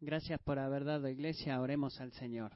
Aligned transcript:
Gracias 0.00 0.40
por 0.40 0.60
haber 0.60 0.84
dado 0.84 1.08
iglesia. 1.08 1.60
Oremos 1.60 2.00
al 2.00 2.12
Señor. 2.12 2.52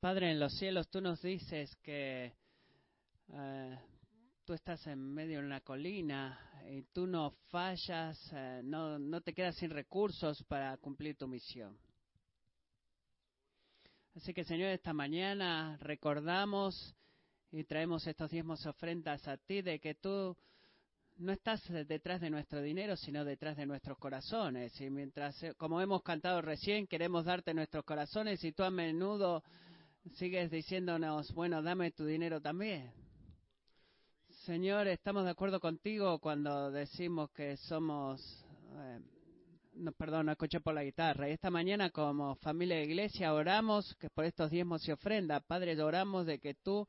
Padre 0.00 0.30
en 0.30 0.40
los 0.40 0.56
cielos, 0.56 0.88
tú 0.88 1.02
nos 1.02 1.20
dices 1.20 1.76
que 1.82 2.32
eh, 3.34 3.78
tú 4.46 4.54
estás 4.54 4.86
en 4.86 4.98
medio 4.98 5.40
de 5.40 5.46
una 5.46 5.60
colina 5.60 6.40
y 6.70 6.82
tú 6.84 7.06
no 7.06 7.32
fallas, 7.50 8.18
eh, 8.32 8.62
no, 8.64 8.98
no 8.98 9.20
te 9.20 9.34
quedas 9.34 9.56
sin 9.56 9.70
recursos 9.70 10.42
para 10.44 10.74
cumplir 10.78 11.18
tu 11.18 11.28
misión. 11.28 11.76
Así 14.14 14.32
que 14.32 14.44
Señor, 14.44 14.70
esta 14.70 14.94
mañana 14.94 15.76
recordamos 15.82 16.96
y 17.50 17.64
traemos 17.64 18.06
estos 18.06 18.30
diezmos 18.30 18.64
ofrendas 18.64 19.28
a 19.28 19.36
ti 19.36 19.60
de 19.60 19.80
que 19.80 19.94
tú 19.94 20.34
no 21.18 21.32
estás 21.32 21.62
detrás 21.86 22.20
de 22.20 22.30
nuestro 22.30 22.60
dinero, 22.60 22.96
sino 22.96 23.24
detrás 23.24 23.56
de 23.56 23.66
nuestros 23.66 23.96
corazones. 23.98 24.78
Y 24.80 24.90
mientras, 24.90 25.42
eh, 25.42 25.54
como 25.56 25.80
hemos 25.80 26.02
cantado 26.02 26.42
recién, 26.42 26.86
queremos 26.86 27.24
darte 27.24 27.54
nuestros 27.54 27.84
corazones 27.84 28.42
y 28.44 28.52
tú 28.52 28.62
a 28.62 28.70
menudo 28.70 29.42
sigues 30.14 30.50
diciéndonos, 30.50 31.32
bueno, 31.32 31.62
dame 31.62 31.90
tu 31.92 32.04
dinero 32.04 32.40
también. 32.40 32.92
Señor, 34.44 34.86
estamos 34.88 35.24
de 35.24 35.30
acuerdo 35.30 35.58
contigo 35.58 36.18
cuando 36.18 36.70
decimos 36.70 37.30
que 37.30 37.56
somos, 37.56 38.20
eh, 38.76 39.00
no, 39.74 39.92
perdón, 39.92 40.28
escuché 40.28 40.60
por 40.60 40.74
la 40.74 40.84
guitarra. 40.84 41.28
Y 41.28 41.32
esta 41.32 41.50
mañana 41.50 41.90
como 41.90 42.36
familia 42.36 42.76
de 42.76 42.84
iglesia 42.84 43.32
oramos 43.32 43.94
que 43.96 44.10
por 44.10 44.24
estos 44.26 44.50
diezmos 44.50 44.86
y 44.86 44.92
ofrendas, 44.92 45.42
Padre, 45.44 45.80
oramos 45.82 46.26
de 46.26 46.38
que 46.38 46.54
tú 46.54 46.86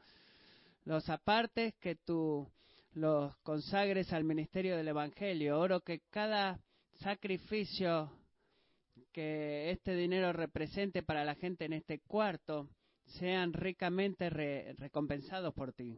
los 0.84 1.10
apartes, 1.10 1.74
que 1.76 1.96
tú 1.96 2.48
los 2.94 3.36
consagres 3.38 4.12
al 4.14 4.24
ministerio 4.24 4.76
del 4.78 4.88
Evangelio. 4.88 5.60
Oro 5.60 5.82
que 5.82 6.02
cada 6.10 6.60
sacrificio 7.00 8.12
que 9.12 9.72
este 9.72 9.96
dinero 9.96 10.34
represente 10.34 11.04
para 11.04 11.26
la 11.26 11.36
gente 11.36 11.66
en 11.66 11.74
este 11.74 12.00
cuarto 12.00 12.70
sean 13.06 13.54
ricamente 13.54 14.30
recompensados 14.30 15.54
por 15.54 15.74
ti. 15.74 15.98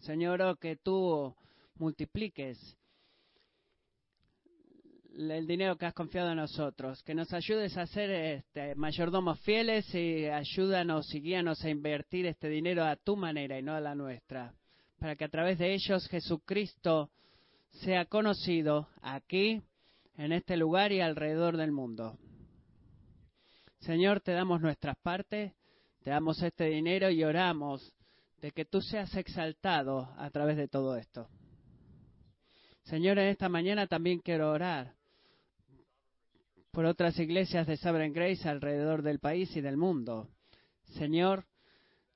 Señor, 0.00 0.58
que 0.58 0.76
tú 0.76 1.34
multipliques 1.76 2.76
el 5.18 5.46
dinero 5.46 5.76
que 5.76 5.86
has 5.86 5.94
confiado 5.94 6.30
en 6.30 6.36
nosotros, 6.36 7.02
que 7.02 7.14
nos 7.14 7.32
ayudes 7.32 7.76
a 7.76 7.86
ser 7.86 8.10
este, 8.10 8.74
mayordomos 8.76 9.40
fieles 9.40 9.92
y 9.94 10.26
ayúdanos 10.26 11.12
y 11.12 11.20
guíanos 11.20 11.64
a 11.64 11.70
invertir 11.70 12.26
este 12.26 12.48
dinero 12.48 12.84
a 12.84 12.94
tu 12.94 13.16
manera 13.16 13.58
y 13.58 13.62
no 13.62 13.74
a 13.74 13.80
la 13.80 13.96
nuestra, 13.96 14.54
para 14.98 15.16
que 15.16 15.24
a 15.24 15.28
través 15.28 15.58
de 15.58 15.74
ellos 15.74 16.08
Jesucristo 16.08 17.10
sea 17.70 18.04
conocido 18.06 18.88
aquí, 19.02 19.62
en 20.16 20.32
este 20.32 20.56
lugar 20.56 20.90
y 20.90 21.00
alrededor 21.00 21.56
del 21.56 21.70
mundo. 21.70 22.18
Señor, 23.78 24.20
te 24.20 24.32
damos 24.32 24.60
nuestras 24.60 24.96
partes, 24.96 25.52
te 26.02 26.10
damos 26.10 26.42
este 26.42 26.64
dinero 26.64 27.08
y 27.10 27.22
oramos 27.22 27.94
de 28.40 28.50
que 28.50 28.64
tú 28.64 28.80
seas 28.80 29.14
exaltado 29.14 30.12
a 30.18 30.28
través 30.30 30.56
de 30.56 30.66
todo 30.66 30.96
esto. 30.96 31.28
Señor, 32.82 33.18
en 33.18 33.28
esta 33.28 33.48
mañana 33.48 33.86
también 33.86 34.18
quiero 34.18 34.50
orar 34.50 34.94
por 36.72 36.84
otras 36.84 37.18
iglesias 37.18 37.66
de 37.66 37.76
Sovereign 37.76 38.12
Grace 38.12 38.48
alrededor 38.48 39.02
del 39.02 39.20
país 39.20 39.54
y 39.56 39.60
del 39.60 39.76
mundo. 39.76 40.28
Señor, 40.94 41.44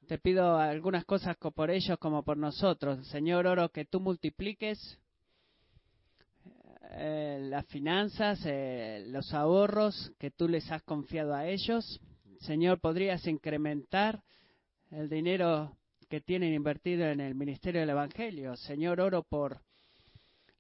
te 0.06 0.18
pido 0.18 0.56
algunas 0.58 1.04
cosas 1.04 1.36
por 1.36 1.70
ellos 1.70 1.98
como 1.98 2.22
por 2.22 2.36
nosotros. 2.36 3.06
Señor, 3.08 3.46
oro 3.46 3.70
que 3.70 3.84
tú 3.84 4.00
multipliques 4.00 4.98
eh, 6.90 7.38
las 7.48 7.66
finanzas, 7.66 8.40
eh, 8.44 9.04
los 9.08 9.32
ahorros 9.32 10.12
que 10.18 10.30
tú 10.30 10.48
les 10.48 10.70
has 10.70 10.82
confiado 10.82 11.34
a 11.34 11.46
ellos. 11.46 12.00
Señor, 12.40 12.80
podrías 12.80 13.26
incrementar 13.26 14.22
el 14.90 15.08
dinero 15.08 15.76
que 16.10 16.20
tienen 16.20 16.52
invertido 16.52 17.06
en 17.06 17.20
el 17.20 17.34
ministerio 17.34 17.80
del 17.80 17.90
Evangelio. 17.90 18.56
Señor, 18.56 19.00
oro 19.00 19.22
por 19.22 19.62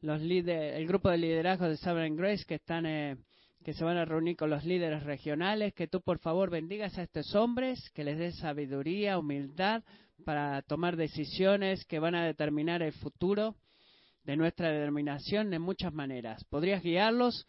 los 0.00 0.20
líderes, 0.20 0.76
el 0.76 0.86
grupo 0.86 1.10
de 1.10 1.18
liderazgo 1.18 1.68
de 1.68 1.76
Sovereign 1.76 2.16
Grace 2.16 2.44
que 2.46 2.54
están, 2.54 2.86
eh, 2.86 3.18
que 3.62 3.74
se 3.74 3.84
van 3.84 3.96
a 3.96 4.04
reunir 4.04 4.36
con 4.36 4.50
los 4.50 4.64
líderes 4.64 5.02
regionales. 5.04 5.74
Que 5.74 5.86
tú, 5.86 6.00
por 6.00 6.18
favor, 6.18 6.50
bendigas 6.50 6.98
a 6.98 7.02
estos 7.02 7.34
hombres, 7.34 7.90
que 7.90 8.04
les 8.04 8.18
des 8.18 8.36
sabiduría, 8.38 9.18
humildad 9.18 9.82
para 10.24 10.62
tomar 10.62 10.96
decisiones 10.96 11.84
que 11.84 11.98
van 11.98 12.14
a 12.14 12.24
determinar 12.24 12.82
el 12.82 12.92
futuro 12.92 13.56
de 14.24 14.36
nuestra 14.36 14.70
determinación 14.70 15.52
en 15.52 15.62
muchas 15.62 15.92
maneras. 15.92 16.44
Podrías 16.44 16.82
guiarlos 16.82 17.46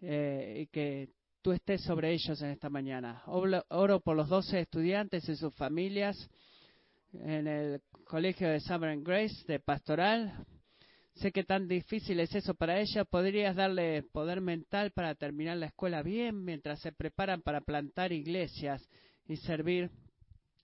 eh, 0.00 0.62
y 0.62 0.66
que 0.68 1.10
tú 1.42 1.52
estés 1.52 1.82
sobre 1.82 2.12
ellos 2.12 2.40
en 2.40 2.50
esta 2.50 2.70
mañana. 2.70 3.22
Oro 3.26 4.00
por 4.00 4.16
los 4.16 4.28
doce 4.28 4.60
estudiantes 4.60 5.28
y 5.28 5.36
sus 5.36 5.54
familias 5.54 6.16
en 7.12 7.46
el 7.46 7.82
colegio 8.04 8.48
de 8.48 8.60
Sovereign 8.60 9.04
Grace 9.04 9.44
de 9.46 9.60
pastoral. 9.60 10.46
Sé 11.14 11.30
que 11.30 11.44
tan 11.44 11.68
difícil 11.68 12.20
es 12.20 12.34
eso 12.34 12.54
para 12.54 12.80
ellas. 12.80 13.06
Podrías 13.08 13.54
darle 13.54 14.02
poder 14.02 14.40
mental 14.40 14.92
para 14.92 15.14
terminar 15.14 15.56
la 15.58 15.66
escuela 15.66 16.02
bien 16.02 16.44
mientras 16.44 16.80
se 16.80 16.92
preparan 16.92 17.42
para 17.42 17.60
plantar 17.60 18.12
iglesias 18.12 18.88
y 19.28 19.36
servir 19.36 19.90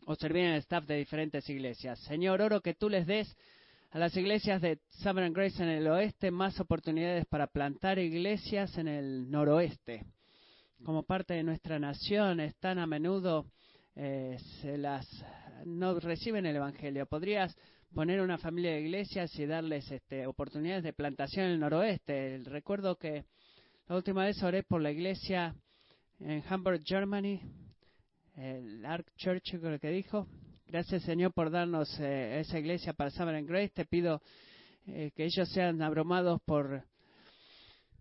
o 0.07 0.15
servir 0.15 0.45
en 0.45 0.53
el 0.53 0.61
staff 0.61 0.87
de 0.87 0.97
diferentes 0.97 1.49
iglesias. 1.51 1.99
Señor, 2.01 2.41
oro 2.41 2.61
que 2.63 2.75
tú 2.75 2.89
les 2.89 3.07
des 3.07 3.37
a 3.91 3.99
las 3.99 4.17
iglesias 4.17 4.61
de 4.63 4.79
Sovereign 4.89 5.33
Grace 5.33 5.63
en 5.63 5.69
el 5.69 5.87
oeste 5.87 6.31
más 6.31 6.59
oportunidades 6.61 7.27
para 7.27 7.47
plantar 7.47 7.99
iglesias 7.99 8.77
en 8.79 8.89
el 8.89 9.31
noroeste. 9.31 10.05
Como 10.83 11.03
parte 11.03 11.35
de 11.35 11.43
nuestra 11.43 11.79
nación, 11.79 12.41
están 12.41 12.79
a 12.79 12.87
menudo 12.87 13.47
eh, 13.97 14.39
se 14.61 14.79
las 14.79 15.07
no 15.65 15.99
reciben 15.99 16.47
el 16.47 16.57
evangelio. 16.57 17.07
Podrías 17.07 17.57
poner 17.95 18.21
una 18.21 18.39
familia 18.39 18.73
de 18.73 18.81
iglesias 18.81 19.37
y 19.39 19.47
darles 19.47 19.91
este, 19.91 20.27
oportunidades 20.27 20.85
de 20.85 20.93
plantación 20.93 21.47
en 21.47 21.53
el 21.53 21.61
noroeste. 21.61 22.41
Recuerdo 22.45 22.97
que 22.97 23.25
la 23.89 23.97
última 23.97 24.25
vez 24.25 24.43
oré 24.43 24.63
por 24.63 24.81
la 24.81 24.91
iglesia 24.91 25.55
en 26.21 26.43
Hamburg, 26.49 26.83
Germany, 26.85 27.41
el 28.37 28.85
Ark 28.85 29.07
Church, 29.17 29.59
creo 29.59 29.79
que 29.79 29.91
dijo, 29.91 30.27
Gracias, 30.71 31.03
Señor, 31.05 31.33
por 31.33 31.51
darnos 31.51 31.89
eh, 31.99 32.41
esa 32.41 32.59
iglesia 32.59 32.93
para 32.93 33.09
Summer 33.09 33.43
Grace. 33.43 33.71
Te 33.71 33.87
pido 33.87 34.21
eh, 34.87 35.13
que 35.17 35.25
ellos 35.25 35.49
sean 35.49 35.81
abrumados 35.81 36.43
por 36.43 36.85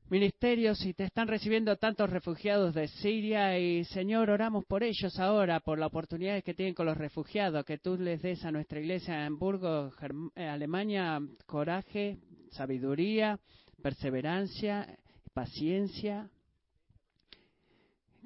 ministerios 0.09 0.85
y 0.85 0.94
te 0.94 1.03
están 1.03 1.28
recibiendo 1.28 1.75
tantos 1.75 2.09
refugiados 2.09 2.73
de 2.73 2.88
Siria 2.88 3.59
y 3.59 3.84
Señor, 3.85 4.29
oramos 4.29 4.63
por 4.66 4.84
ellos 4.84 5.19
ahora, 5.19 5.59
por 5.59 5.79
la 5.79 5.88
oportunidad 5.88 6.41
que 6.44 6.53
tienen 6.53 6.73
con 6.73 6.85
los 6.85 6.97
refugiados, 6.97 7.66
que 7.66 7.78
tú 7.78 7.97
les 7.97 8.22
des 8.22 8.44
a 8.45 8.51
nuestra 8.51 8.79
iglesia 8.79 9.16
en 9.16 9.34
Hamburgo, 9.34 9.91
eh, 10.35 10.45
Alemania, 10.45 11.19
coraje, 11.45 12.18
sabiduría, 12.51 13.38
perseverancia, 13.81 14.97
paciencia, 15.34 16.29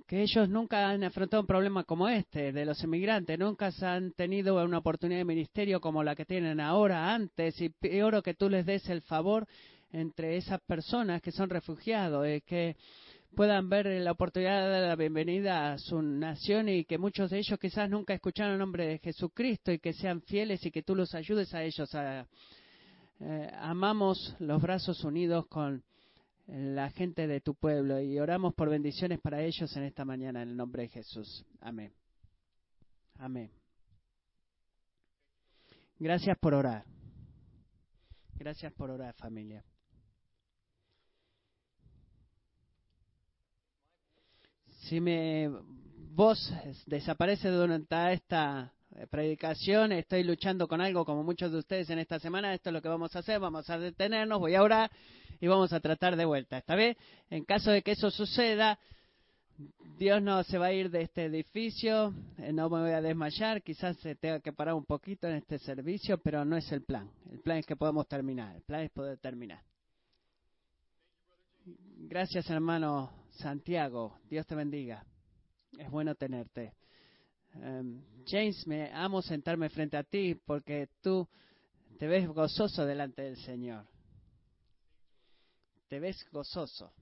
que 0.08 0.22
ellos 0.22 0.50
nunca 0.50 0.90
han 0.90 1.04
afrontado 1.04 1.42
un 1.42 1.48
problema 1.48 1.84
como 1.84 2.08
este 2.10 2.52
de 2.52 2.66
los 2.66 2.84
inmigrantes, 2.84 3.40
nunca 3.40 3.72
han 3.82 4.12
tenido 4.12 4.64
una 4.64 4.80
oportunidad 4.80 5.22
de 5.22 5.26
ministerio 5.26 5.82
como 5.82 6.04
la 6.04 6.16
que 6.16 6.26
tienen 6.26 6.60
ahora, 6.60 7.14
antes, 7.14 7.56
y 7.60 8.02
oro 8.02 8.22
que 8.22 8.34
tú 8.36 8.50
les 8.50 8.66
des 8.66 8.88
el 8.90 9.02
favor 9.02 9.48
entre 9.92 10.38
esas 10.38 10.62
personas 10.62 11.22
que 11.22 11.32
son 11.32 11.50
refugiados, 11.50 12.28
y 12.28 12.42
que 12.42 12.76
puedan 13.36 13.70
ver 13.70 13.86
la 13.86 14.12
oportunidad 14.12 14.72
de 14.72 14.88
la 14.88 14.96
bienvenida 14.96 15.74
a 15.74 15.78
su 15.78 16.02
nación 16.02 16.68
y 16.68 16.86
que 16.86 16.98
muchos 16.98 17.30
de 17.30 17.40
ellos 17.40 17.58
quizás 17.60 17.90
nunca 17.90 18.14
escucharon 18.14 18.54
el 18.54 18.60
nombre 18.60 18.86
de 18.86 19.00
Jesucristo 19.00 19.72
y 19.72 19.80
que 19.80 19.94
sean 19.94 20.22
fieles 20.22 20.66
y 20.66 20.72
que 20.72 20.84
tú 20.84 20.96
los 20.96 21.16
ayudes 21.16 21.54
a 21.54 21.64
ellos 21.64 21.94
a 21.96 22.28
eh, 23.22 23.52
amamos 23.60 24.36
los 24.40 24.62
brazos 24.62 25.04
unidos 25.04 25.46
con 25.48 25.84
la 26.48 26.90
gente 26.90 27.28
de 27.28 27.40
tu 27.40 27.56
pueblo 27.56 28.02
y 28.02 28.20
oramos 28.20 28.54
por 28.54 28.70
bendiciones 28.70 29.20
para 29.20 29.42
ellos 29.42 29.76
en 29.78 29.84
esta 29.84 30.04
mañana 30.04 30.42
en 30.42 30.50
el 30.50 30.58
nombre 30.58 30.84
de 30.84 30.90
Jesús. 30.90 31.46
Amén. 31.62 31.94
Amén. 33.20 33.52
Gracias 36.00 36.38
por 36.40 36.54
orar. 36.54 36.84
Gracias 38.34 38.74
por 38.74 38.90
orar, 38.90 39.14
familia. 39.14 39.64
Si 44.82 45.00
mi 45.00 45.48
voz 46.16 46.52
desaparece 46.88 47.50
durante 47.50 48.14
esta 48.14 48.74
predicación, 49.10 49.92
estoy 49.92 50.24
luchando 50.24 50.68
con 50.68 50.82
algo 50.82 51.06
como 51.06 51.24
muchos 51.24 51.52
de 51.52 51.60
ustedes 51.60 51.90
en 51.92 52.00
esta 52.00 52.20
semana, 52.20 52.54
esto 52.54 52.70
es 52.70 52.74
lo 52.74 52.82
que 52.82 52.90
vamos 52.90 53.16
a 53.16 53.20
hacer, 53.20 53.40
vamos 53.40 53.70
a 53.70 53.78
detenernos, 53.78 54.40
voy 54.40 54.56
a 54.56 54.64
orar 54.64 54.92
y 55.40 55.48
vamos 55.48 55.72
a 55.72 55.80
tratar 55.80 56.16
de 56.16 56.26
vuelta. 56.26 56.58
¿Está 56.58 56.76
bien? 56.76 56.98
En 57.30 57.46
caso 57.46 57.72
de 57.72 57.84
que 57.84 57.92
eso 57.92 58.10
suceda, 58.10 58.80
Dios 60.00 60.22
no 60.22 60.44
se 60.44 60.58
va 60.58 60.68
a 60.68 60.74
ir 60.74 60.90
de 60.90 61.04
este 61.04 61.26
edificio, 61.26 62.14
eh, 62.40 62.52
no 62.52 62.68
me 62.70 62.82
voy 62.82 62.92
a 62.92 63.02
desmayar, 63.02 63.62
quizás 63.62 63.98
se 63.98 64.16
tenga 64.16 64.40
que 64.40 64.52
parar 64.52 64.74
un 64.74 64.86
poquito 64.86 65.28
en 65.28 65.36
este 65.36 65.60
servicio, 65.60 66.18
pero 66.18 66.44
no 66.44 66.58
es 66.58 66.70
el 66.72 66.82
plan. 66.82 67.10
El 67.32 67.40
plan 67.40 67.58
es 67.58 67.68
que 67.68 67.76
podamos 67.76 68.08
terminar, 68.08 68.56
el 68.56 68.64
plan 68.64 68.82
es 68.82 68.90
poder 68.90 69.20
terminar. 69.20 69.62
Gracias, 72.10 72.50
hermano 72.50 73.21
Santiago. 73.32 74.20
Dios 74.30 74.46
te 74.46 74.56
bendiga. 74.56 75.06
Es 75.78 75.90
bueno 75.90 76.16
tenerte. 76.16 76.74
Em, 77.56 78.02
James, 78.26 78.66
me 78.68 78.92
amo 78.94 79.22
sentarme 79.22 79.70
frente 79.70 79.98
a 79.98 80.04
ti 80.04 80.36
porque 80.36 80.90
tú 81.02 81.28
te 81.98 82.08
ves 82.08 82.28
gozoso 82.28 82.86
delante 82.86 83.24
del 83.24 83.38
Señor. 83.38 83.86
Te 85.88 86.00
ves 86.00 86.26
gozoso. 86.32 86.94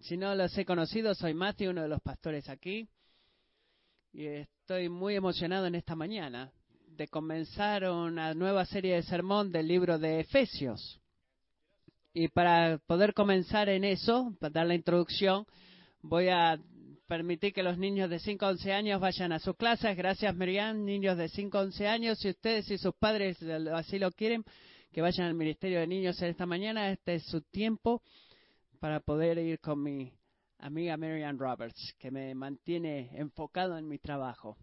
Si 0.00 0.16
no 0.16 0.34
los 0.34 0.56
he 0.56 0.64
conocido, 0.64 1.14
soy 1.14 1.34
Matthew, 1.34 1.70
uno 1.70 1.82
de 1.82 1.88
los 1.88 2.00
pastores 2.00 2.48
aquí. 2.48 2.88
Y 4.12 4.26
estoy 4.26 4.88
muy 4.88 5.14
emocionado 5.14 5.66
en 5.66 5.74
esta 5.74 5.94
mañana 5.94 6.52
de 6.88 7.08
comenzar 7.08 7.88
una 7.88 8.34
nueva 8.34 8.64
serie 8.64 8.96
de 8.96 9.02
sermón 9.02 9.52
del 9.52 9.68
libro 9.68 9.98
de 9.98 10.20
Efesios. 10.20 11.00
Y 12.12 12.28
para 12.28 12.78
poder 12.86 13.14
comenzar 13.14 13.68
en 13.68 13.84
eso, 13.84 14.34
para 14.40 14.50
dar 14.50 14.66
la 14.66 14.74
introducción, 14.74 15.46
voy 16.02 16.28
a 16.28 16.58
permitir 17.06 17.52
que 17.52 17.62
los 17.62 17.78
niños 17.78 18.10
de 18.10 18.18
5 18.18 18.44
a 18.44 18.50
11 18.50 18.72
años 18.72 19.00
vayan 19.00 19.32
a 19.32 19.38
sus 19.38 19.56
clases. 19.56 19.96
Gracias, 19.96 20.34
Miriam. 20.34 20.84
Niños 20.84 21.16
de 21.16 21.28
5 21.28 21.58
a 21.58 21.62
11 21.62 21.86
años, 21.86 22.18
si 22.18 22.30
ustedes 22.30 22.68
y 22.70 22.78
sus 22.78 22.94
padres 22.94 23.40
así 23.74 23.98
lo 23.98 24.10
quieren, 24.10 24.44
que 24.92 25.02
vayan 25.02 25.28
al 25.28 25.34
Ministerio 25.34 25.80
de 25.80 25.86
Niños 25.86 26.20
esta 26.20 26.46
mañana. 26.46 26.90
Este 26.90 27.14
es 27.14 27.24
su 27.26 27.42
tiempo 27.42 28.02
para 28.80 28.98
poder 28.98 29.38
ir 29.38 29.60
con 29.60 29.80
mi 29.80 30.12
amiga 30.58 30.96
Marianne 30.96 31.38
Roberts, 31.38 31.94
que 31.98 32.10
me 32.10 32.34
mantiene 32.34 33.10
enfocado 33.14 33.78
en 33.78 33.86
mi 33.86 33.98
trabajo. 33.98 34.56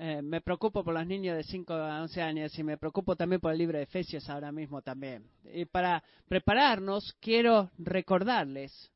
Eh, 0.00 0.22
me 0.22 0.40
preocupo 0.40 0.84
por 0.84 0.94
los 0.94 1.06
niños 1.06 1.36
de 1.36 1.42
5 1.42 1.72
a 1.74 2.02
11 2.02 2.22
años 2.22 2.58
y 2.58 2.62
me 2.62 2.78
preocupo 2.78 3.16
también 3.16 3.40
por 3.40 3.52
el 3.52 3.58
libro 3.58 3.78
de 3.78 3.84
Efesios 3.84 4.28
ahora 4.28 4.52
mismo 4.52 4.80
también. 4.80 5.24
Y 5.52 5.64
para 5.64 6.02
prepararnos, 6.28 7.16
quiero 7.20 7.70
recordarles, 7.78 8.90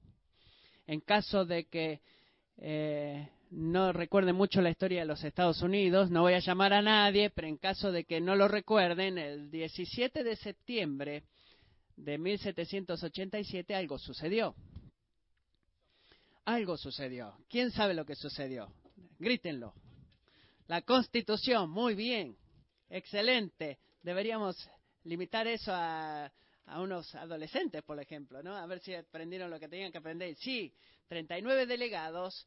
en 0.86 1.00
caso 1.00 1.44
de 1.44 1.64
que 1.64 2.00
eh, 2.58 3.28
no 3.50 3.92
recuerden 3.92 4.36
mucho 4.36 4.62
la 4.62 4.70
historia 4.70 5.00
de 5.00 5.06
los 5.06 5.24
Estados 5.24 5.60
Unidos, 5.62 6.10
no 6.10 6.22
voy 6.22 6.34
a 6.34 6.38
llamar 6.38 6.72
a 6.72 6.82
nadie, 6.82 7.30
pero 7.30 7.48
en 7.48 7.56
caso 7.56 7.90
de 7.90 8.04
que 8.04 8.20
no 8.20 8.36
lo 8.36 8.48
recuerden, 8.48 9.18
el 9.18 9.50
17 9.50 10.22
de 10.22 10.36
septiembre 10.36 11.24
de 11.96 12.18
1787 12.18 13.74
algo 13.74 13.98
sucedió. 13.98 14.54
Algo 16.44 16.76
sucedió. 16.76 17.36
¿Quién 17.48 17.70
sabe 17.70 17.94
lo 17.94 18.04
que 18.04 18.14
sucedió? 18.16 18.72
Grítenlo. 19.18 19.74
La 20.68 20.82
Constitución, 20.82 21.70
muy 21.70 21.94
bien, 21.94 22.36
excelente. 22.88 23.78
Deberíamos 24.02 24.56
limitar 25.04 25.46
eso 25.46 25.72
a, 25.74 26.30
unos 26.76 27.14
adolescentes, 27.14 27.82
por 27.82 28.00
ejemplo, 28.00 28.42
¿no? 28.42 28.56
A 28.56 28.64
ver 28.66 28.80
si 28.80 28.94
aprendieron 28.94 29.50
lo 29.50 29.58
que 29.58 29.68
tenían 29.68 29.90
que 29.90 29.98
aprender. 29.98 30.34
Sí, 30.36 30.72
39 31.08 31.66
delegados 31.66 32.46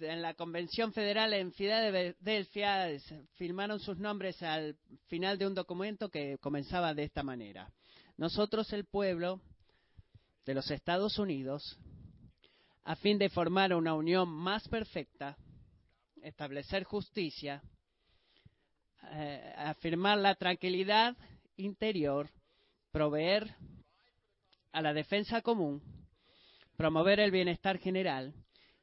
en 0.00 0.20
la 0.20 0.34
Convención 0.34 0.92
Federal 0.92 1.32
en 1.32 1.52
Filadelfia 1.52 2.88
firmaron 3.34 3.80
sus 3.80 3.98
nombres 3.98 4.42
al 4.42 4.76
final 5.06 5.38
de 5.38 5.46
un 5.46 5.54
documento 5.54 6.08
que 6.08 6.38
comenzaba 6.38 6.94
de 6.94 7.04
esta 7.04 7.22
manera. 7.22 7.72
Nosotros, 8.16 8.72
el 8.72 8.84
pueblo 8.84 9.40
de 10.44 10.54
los 10.54 10.70
Estados 10.70 11.18
Unidos, 11.18 11.78
a 12.84 12.96
fin 12.96 13.18
de 13.18 13.28
formar 13.28 13.72
una 13.74 13.94
unión 13.94 14.28
más 14.28 14.68
perfecta, 14.68 15.36
establecer 16.28 16.84
justicia, 16.84 17.62
eh, 19.10 19.54
afirmar 19.56 20.18
la 20.18 20.34
tranquilidad 20.34 21.16
interior, 21.56 22.30
proveer 22.92 23.54
a 24.72 24.82
la 24.82 24.92
defensa 24.92 25.42
común, 25.42 25.82
promover 26.76 27.20
el 27.20 27.30
bienestar 27.30 27.78
general 27.78 28.34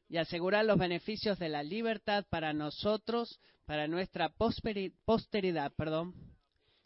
y 0.09 0.17
asegurar 0.17 0.65
los 0.65 0.77
beneficios 0.77 1.39
de 1.39 1.49
la 1.49 1.63
libertad 1.63 2.25
para 2.29 2.53
nosotros, 2.53 3.39
para 3.65 3.87
nuestra 3.87 4.29
posteridad, 4.29 5.71
perdón, 5.73 6.13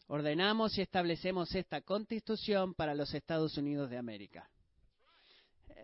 ordenamos 0.06 0.76
y 0.78 0.82
establecemos 0.82 1.54
esta 1.54 1.82
constitución 1.82 2.74
para 2.74 2.94
los 2.94 3.14
Estados 3.14 3.56
Unidos 3.56 3.90
de 3.90 3.98
América. 3.98 4.48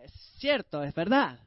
Es 0.03 0.11
cierto, 0.39 0.83
es 0.83 0.93
verdad. 0.93 1.46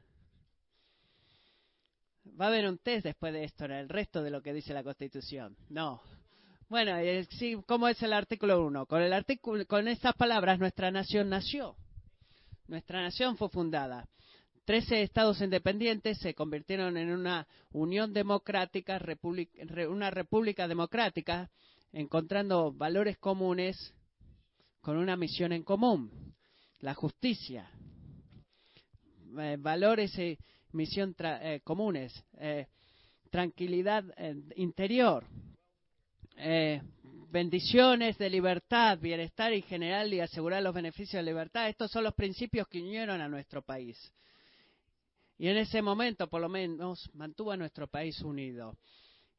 Va 2.39 2.45
a 2.45 2.47
haber 2.47 2.67
un 2.67 2.77
test 2.77 3.05
después 3.05 3.33
de 3.33 3.43
esto 3.43 3.65
en 3.65 3.71
el 3.71 3.89
resto 3.89 4.23
de 4.23 4.31
lo 4.31 4.41
que 4.41 4.53
dice 4.53 4.73
la 4.73 4.83
Constitución. 4.83 5.55
No. 5.69 6.01
Bueno, 6.69 6.97
eh, 6.97 7.27
sí, 7.37 7.57
¿cómo 7.67 7.87
es 7.87 8.01
el 8.01 8.13
artículo 8.13 8.65
1? 8.65 8.85
Con, 8.85 9.01
el 9.01 9.11
artículo, 9.11 9.65
con 9.65 9.87
estas 9.87 10.15
palabras 10.15 10.57
nuestra 10.57 10.89
nación 10.89 11.29
nació. 11.29 11.75
Nuestra 12.67 13.01
nación 13.01 13.35
fue 13.35 13.49
fundada. 13.49 14.07
Trece 14.63 15.01
estados 15.01 15.41
independientes 15.41 16.19
se 16.19 16.33
convirtieron 16.33 16.95
en 16.95 17.11
una 17.11 17.47
unión 17.71 18.13
democrática, 18.13 19.01
una 19.89 20.11
república 20.11 20.67
democrática 20.67 21.49
encontrando 21.91 22.71
valores 22.71 23.17
comunes 23.17 23.93
con 24.79 24.97
una 24.97 25.17
misión 25.17 25.51
en 25.51 25.63
común, 25.63 26.33
la 26.79 26.93
justicia, 26.93 27.69
eh, 29.39 29.57
valores 29.59 30.17
misión 30.73 31.15
eh, 31.19 31.61
comunes, 31.63 32.13
eh, 32.37 32.67
tranquilidad 33.29 34.03
interior, 34.55 35.23
bendiciones 37.31 38.17
de 38.17 38.29
libertad, 38.29 38.99
bienestar 38.99 39.53
y 39.53 39.61
general 39.61 40.13
y 40.13 40.19
asegurar 40.19 40.61
los 40.61 40.73
beneficios 40.73 41.23
de 41.23 41.31
libertad. 41.31 41.69
Estos 41.69 41.91
son 41.91 42.03
los 42.03 42.13
principios 42.13 42.67
que 42.67 42.81
unieron 42.81 43.21
a 43.21 43.29
nuestro 43.29 43.61
país. 43.61 43.97
Y 45.37 45.47
en 45.47 45.57
ese 45.57 45.81
momento, 45.81 46.27
por 46.27 46.41
lo 46.41 46.49
menos, 46.49 47.09
mantuvo 47.13 47.51
a 47.51 47.57
nuestro 47.57 47.87
país 47.87 48.19
unido. 48.21 48.77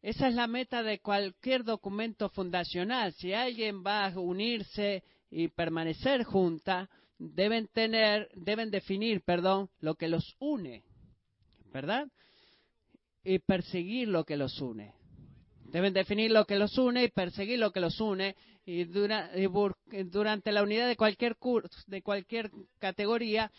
Esa 0.00 0.26
es 0.26 0.34
la 0.34 0.49
meta 0.49 0.82
de 0.82 0.99
cualquier 0.99 1.62
documento 1.62 2.29
fundacional. 2.31 3.12
Si 3.12 3.32
alguien 3.32 3.84
va 3.84 4.06
a 4.06 4.19
unirse 4.19 5.05
y 5.31 5.46
permanecer 5.49 6.25
junta, 6.25 6.90
deben 7.19 7.69
tener, 7.69 8.29
deben 8.34 8.70
definir, 8.70 9.23
perdón, 9.23 9.70
lo 9.81 9.94
que 9.94 10.08
los 10.08 10.34
une, 10.40 10.82
¿verdad? 11.72 12.06
Y 13.24 13.38
perseguir 13.38 14.08
lo 14.08 14.24
que 14.24 14.36
los 14.36 14.60
une. 14.60 14.94
Deben 15.64 15.94
definir 15.94 16.30
lo 16.30 16.44
que 16.44 16.56
los 16.56 16.76
une 16.76 17.04
y 17.04 17.08
perseguir 17.08 17.58
lo 17.58 17.70
que 17.70 17.80
los 17.80 18.00
une. 18.00 18.36
Y, 18.64 18.84
durante 18.84 20.52
la 20.52 20.62
unidad 20.62 20.86
de 20.86 20.96
cualquier 20.96 21.36
curso, 21.36 21.81
de 21.86 22.02
cualquier 22.02 22.50
categoría, 22.79 23.50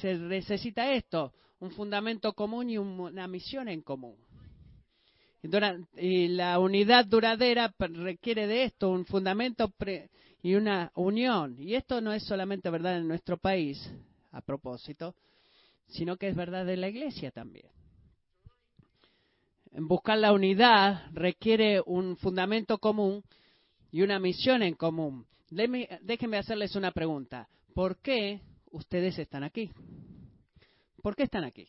se 0.00 0.14
necesita 0.14 0.92
esto: 0.92 1.32
un 1.60 1.70
fundamento 1.70 2.32
común 2.32 2.70
y 2.70 2.78
una 2.78 3.28
misión 3.28 3.68
en 3.68 3.82
común. 3.82 4.16
Y 5.96 6.28
la 6.28 6.58
unidad 6.58 7.04
duradera 7.04 7.74
requiere 7.78 8.46
de 8.46 8.64
esto, 8.64 8.90
un 8.90 9.04
fundamento 9.04 9.72
y 10.42 10.54
una 10.54 10.90
unión. 10.94 11.56
Y 11.58 11.74
esto 11.74 12.00
no 12.00 12.12
es 12.12 12.22
solamente 12.22 12.70
verdad 12.70 12.96
en 12.96 13.08
nuestro 13.08 13.36
país, 13.36 13.92
a 14.30 14.40
propósito, 14.40 15.14
sino 15.92 16.16
que 16.16 16.28
es 16.28 16.36
verdad 16.36 16.68
en 16.68 16.80
la 16.80 16.88
iglesia 16.88 17.30
también. 17.30 17.66
Buscar 19.72 20.18
la 20.18 20.32
unidad 20.32 21.10
requiere 21.12 21.80
un 21.84 22.16
fundamento 22.16 22.78
común 22.78 23.22
y 23.90 24.02
una 24.02 24.18
misión 24.18 24.62
en 24.62 24.74
común. 24.74 25.26
Déjenme 25.50 26.38
hacerles 26.38 26.76
una 26.76 26.92
pregunta. 26.92 27.48
¿Por 27.74 27.98
qué 27.98 28.40
ustedes 28.70 29.18
están 29.18 29.44
aquí? 29.44 29.70
¿Por 31.02 31.16
qué 31.16 31.24
están 31.24 31.44
aquí? 31.44 31.66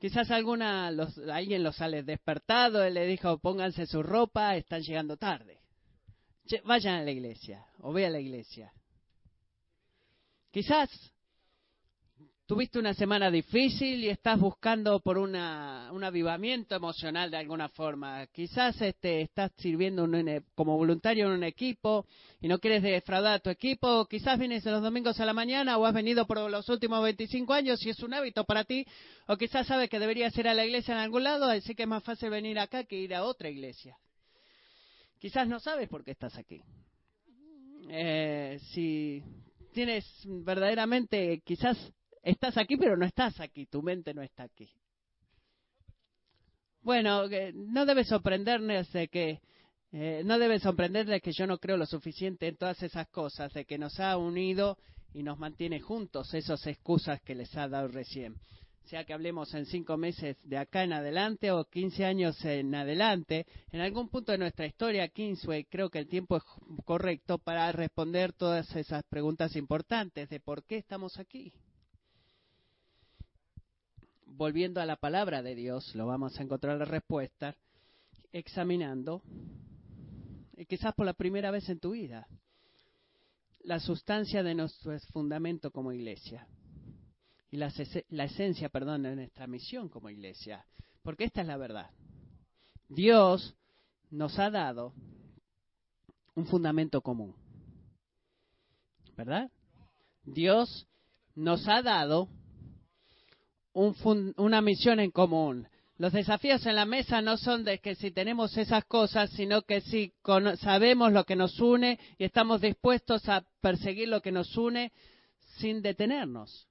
Quizás 0.00 0.30
alguna 0.30 0.88
alguien 1.32 1.62
los 1.62 1.76
sale 1.76 2.02
despertado, 2.02 2.86
y 2.86 2.92
le 2.92 3.06
dijo, 3.06 3.38
pónganse 3.38 3.86
su 3.86 4.02
ropa, 4.02 4.56
están 4.56 4.82
llegando 4.82 5.16
tarde. 5.16 5.60
vayan 6.64 6.96
a 6.96 7.02
la 7.04 7.10
iglesia 7.10 7.64
o 7.78 7.92
ve 7.92 8.06
a 8.06 8.10
la 8.10 8.20
iglesia. 8.20 8.72
Quizás 10.52 10.90
tuviste 12.44 12.78
una 12.78 12.92
semana 12.92 13.30
difícil 13.30 14.04
y 14.04 14.10
estás 14.10 14.38
buscando 14.38 15.00
por 15.00 15.16
una, 15.16 15.88
un 15.92 16.04
avivamiento 16.04 16.74
emocional 16.76 17.30
de 17.30 17.38
alguna 17.38 17.70
forma. 17.70 18.26
Quizás 18.26 18.78
este, 18.82 19.22
estás 19.22 19.50
sirviendo 19.56 20.06
como 20.54 20.76
voluntario 20.76 21.24
en 21.24 21.32
un 21.32 21.44
equipo 21.44 22.04
y 22.38 22.48
no 22.48 22.58
quieres 22.58 22.82
defraudar 22.82 23.32
a 23.32 23.38
tu 23.38 23.48
equipo. 23.48 24.04
Quizás 24.04 24.38
vienes 24.38 24.62
los 24.66 24.82
domingos 24.82 25.18
a 25.20 25.24
la 25.24 25.32
mañana 25.32 25.78
o 25.78 25.86
has 25.86 25.94
venido 25.94 26.26
por 26.26 26.50
los 26.50 26.68
últimos 26.68 27.02
25 27.02 27.54
años 27.54 27.82
y 27.86 27.88
es 27.88 28.00
un 28.00 28.12
hábito 28.12 28.44
para 28.44 28.64
ti. 28.64 28.86
O 29.28 29.38
quizás 29.38 29.66
sabes 29.66 29.88
que 29.88 29.98
deberías 29.98 30.36
ir 30.36 30.48
a 30.48 30.52
la 30.52 30.66
iglesia 30.66 30.92
en 30.92 31.00
algún 31.00 31.24
lado, 31.24 31.46
así 31.46 31.74
que 31.74 31.84
es 31.84 31.88
más 31.88 32.04
fácil 32.04 32.28
venir 32.28 32.58
acá 32.58 32.84
que 32.84 32.96
ir 32.96 33.14
a 33.14 33.24
otra 33.24 33.48
iglesia. 33.48 33.96
Quizás 35.18 35.48
no 35.48 35.60
sabes 35.60 35.88
por 35.88 36.04
qué 36.04 36.10
estás 36.10 36.36
aquí. 36.36 36.60
Eh, 37.88 38.58
si 38.74 39.24
tienes 39.72 40.04
verdaderamente, 40.24 41.40
quizás 41.44 41.76
estás 42.22 42.56
aquí, 42.56 42.76
pero 42.76 42.96
no 42.96 43.04
estás 43.04 43.40
aquí, 43.40 43.66
tu 43.66 43.82
mente 43.82 44.14
no 44.14 44.22
está 44.22 44.44
aquí. 44.44 44.70
Bueno, 46.80 47.24
no 47.54 47.86
debe 47.86 48.04
sorprendernos 48.04 48.92
de 48.92 49.08
que 49.08 49.40
eh, 49.92 50.22
no 50.24 50.38
debe 50.38 50.58
sorprenderle 50.58 51.20
que 51.20 51.32
yo 51.32 51.46
no 51.46 51.58
creo 51.58 51.76
lo 51.76 51.86
suficiente 51.86 52.48
en 52.48 52.56
todas 52.56 52.82
esas 52.82 53.08
cosas, 53.08 53.52
de 53.52 53.64
que 53.64 53.78
nos 53.78 54.00
ha 54.00 54.16
unido 54.16 54.78
y 55.12 55.22
nos 55.22 55.38
mantiene 55.38 55.80
juntos, 55.80 56.32
esas 56.32 56.66
excusas 56.66 57.20
que 57.20 57.34
les 57.34 57.54
ha 57.56 57.68
dado 57.68 57.88
recién. 57.88 58.36
Sea 58.84 59.04
que 59.04 59.12
hablemos 59.12 59.54
en 59.54 59.64
cinco 59.66 59.96
meses 59.96 60.36
de 60.44 60.58
acá 60.58 60.82
en 60.84 60.92
adelante 60.92 61.50
o 61.50 61.64
quince 61.64 62.04
años 62.04 62.44
en 62.44 62.74
adelante, 62.74 63.46
en 63.70 63.80
algún 63.80 64.08
punto 64.08 64.32
de 64.32 64.38
nuestra 64.38 64.66
historia, 64.66 65.08
Kingsway, 65.08 65.64
creo 65.64 65.88
que 65.88 65.98
el 65.98 66.08
tiempo 66.08 66.36
es 66.36 66.42
correcto 66.84 67.38
para 67.38 67.70
responder 67.72 68.32
todas 68.32 68.74
esas 68.74 69.04
preguntas 69.04 69.56
importantes 69.56 70.28
de 70.28 70.40
por 70.40 70.64
qué 70.64 70.76
estamos 70.78 71.18
aquí. 71.18 71.52
Volviendo 74.26 74.80
a 74.80 74.86
la 74.86 74.96
palabra 74.96 75.42
de 75.42 75.54
Dios, 75.54 75.94
lo 75.94 76.06
vamos 76.06 76.38
a 76.38 76.42
encontrar 76.42 76.76
la 76.76 76.84
respuesta 76.84 77.54
examinando 78.32 79.22
quizás 80.68 80.94
por 80.94 81.06
la 81.06 81.14
primera 81.14 81.50
vez 81.50 81.68
en 81.68 81.80
tu 81.80 81.90
vida, 81.92 82.26
la 83.64 83.80
sustancia 83.80 84.42
de 84.42 84.54
nuestro 84.54 84.98
fundamento 85.12 85.70
como 85.70 85.92
iglesia 85.92 86.46
y 87.52 87.58
la, 87.58 88.24
esencia, 88.24 88.70
perdón, 88.70 89.02
de 89.02 89.14
nuestra 89.14 89.46
misión 89.46 89.90
como 89.90 90.08
iglesia. 90.08 90.64
Porque 91.02 91.24
esta 91.24 91.42
es 91.42 91.46
la 91.46 91.58
verdad. 91.58 91.90
Dios 92.88 93.54
nos 94.10 94.38
ha 94.38 94.50
dado 94.50 94.94
un 96.34 96.46
fundamento 96.46 97.02
común. 97.02 97.36
¿Verdad? 99.18 99.50
Dios 100.24 100.88
nos 101.34 101.68
ha 101.68 101.82
dado 101.82 102.30
un 103.74 103.94
una 104.38 104.62
misión 104.62 104.98
en 104.98 105.10
común. 105.10 105.68
Los 105.98 106.14
desafíos 106.14 106.64
en 106.64 106.76
la 106.76 106.86
mesa 106.86 107.20
no 107.20 107.36
son 107.36 107.64
de 107.64 107.80
que 107.80 107.96
si 107.96 108.12
tenemos 108.12 108.56
esas 108.56 108.86
cosas, 108.86 109.28
sino 109.30 109.60
que 109.60 109.82
si 109.82 110.14
sabemos 110.58 111.12
lo 111.12 111.24
que 111.24 111.36
nos 111.36 111.60
une 111.60 111.98
y 112.16 112.24
estamos 112.24 112.62
dispuestos 112.62 113.28
a 113.28 113.44
perseguir 113.60 114.08
lo 114.08 114.22
que 114.22 114.32
nos 114.32 114.56
une 114.56 114.90
sin 115.58 115.82
detenernos. 115.82 116.66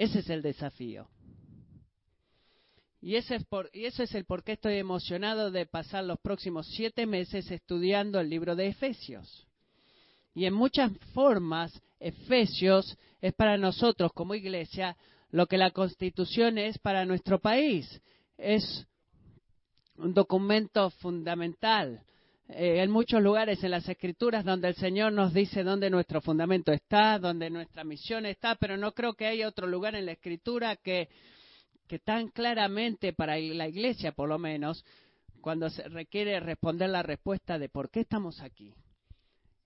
Ese 0.00 0.20
es 0.20 0.30
el 0.30 0.40
desafío. 0.40 1.10
Y 3.02 3.16
ese, 3.16 3.34
es 3.34 3.44
por, 3.44 3.68
y 3.74 3.84
ese 3.84 4.04
es 4.04 4.14
el 4.14 4.24
por 4.24 4.42
qué 4.42 4.52
estoy 4.52 4.76
emocionado 4.76 5.50
de 5.50 5.66
pasar 5.66 6.04
los 6.04 6.18
próximos 6.18 6.66
siete 6.74 7.04
meses 7.04 7.50
estudiando 7.50 8.18
el 8.18 8.30
libro 8.30 8.56
de 8.56 8.68
Efesios. 8.68 9.46
Y 10.34 10.46
en 10.46 10.54
muchas 10.54 10.90
formas, 11.12 11.78
Efesios 11.98 12.96
es 13.20 13.34
para 13.34 13.58
nosotros 13.58 14.10
como 14.14 14.34
iglesia 14.34 14.96
lo 15.32 15.46
que 15.46 15.58
la 15.58 15.70
Constitución 15.70 16.56
es 16.56 16.78
para 16.78 17.04
nuestro 17.04 17.38
país. 17.38 18.00
Es 18.38 18.86
un 19.98 20.14
documento 20.14 20.88
fundamental. 20.88 22.02
Eh, 22.52 22.82
en 22.82 22.90
muchos 22.90 23.22
lugares 23.22 23.62
en 23.62 23.70
las 23.70 23.88
escrituras 23.88 24.44
donde 24.44 24.68
el 24.68 24.74
Señor 24.74 25.12
nos 25.12 25.32
dice 25.32 25.62
dónde 25.62 25.88
nuestro 25.88 26.20
fundamento 26.20 26.72
está, 26.72 27.18
dónde 27.18 27.48
nuestra 27.48 27.84
misión 27.84 28.26
está, 28.26 28.56
pero 28.56 28.76
no 28.76 28.92
creo 28.92 29.14
que 29.14 29.26
haya 29.26 29.46
otro 29.46 29.68
lugar 29.68 29.94
en 29.94 30.06
la 30.06 30.12
escritura 30.12 30.74
que, 30.76 31.08
que 31.86 32.00
tan 32.00 32.28
claramente 32.28 33.12
para 33.12 33.38
la 33.38 33.68
iglesia, 33.68 34.12
por 34.12 34.28
lo 34.28 34.38
menos, 34.38 34.84
cuando 35.40 35.70
se 35.70 35.88
requiere 35.88 36.40
responder 36.40 36.90
la 36.90 37.04
respuesta 37.04 37.56
de 37.56 37.68
por 37.68 37.88
qué 37.88 38.00
estamos 38.00 38.40
aquí. 38.40 38.74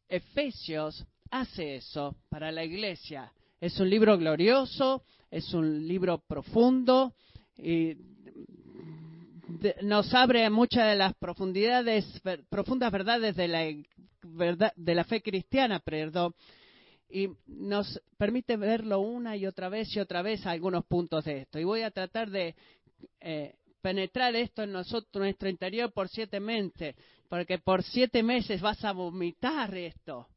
Efesios 0.09 1.07
hace 1.31 1.77
eso 1.77 2.17
para 2.29 2.53
la 2.53 2.65
iglesia. 2.65 3.33
Es 3.61 3.81
un 3.81 3.89
libro 3.89 4.19
glorioso, 4.19 5.05
es 5.31 5.55
un 5.55 5.89
libro 5.89 6.19
profundo 6.19 7.15
y 7.57 7.95
nos 9.83 10.13
abre 10.15 10.49
muchas 10.51 10.89
de 10.89 10.97
las 10.97 11.15
profundidades, 11.15 12.05
profundas 12.49 12.91
verdades 12.91 13.37
de 13.37 13.49
la, 13.49 14.73
de 14.77 14.95
la 14.95 15.05
fe 15.05 15.23
cristiana, 15.23 15.81
perdón, 15.81 16.35
y 17.09 17.29
nos 17.47 18.01
permite 18.17 18.57
verlo 18.57 19.01
una 19.01 19.37
y 19.37 19.47
otra 19.47 19.69
vez 19.69 19.95
y 19.95 20.01
otra 20.01 20.23
vez 20.23 20.47
algunos 20.47 20.85
puntos 20.87 21.25
de 21.25 21.43
esto. 21.43 21.59
Y 21.59 21.65
voy 21.65 21.83
a 21.83 21.91
tratar 21.91 22.31
de 22.31 22.55
eh, 23.21 23.55
penetrar 23.81 24.35
esto 24.35 24.63
en 24.63 24.73
nosotros, 24.73 25.21
nuestro 25.21 25.49
interior 25.49 25.93
por 25.93 26.09
siete 26.09 26.41
meses, 26.41 26.97
porque 27.29 27.59
por 27.59 27.83
siete 27.83 28.23
meses 28.23 28.61
vas 28.61 28.85
a 28.85 28.93
vomitar 28.93 29.75
esto 29.75 30.29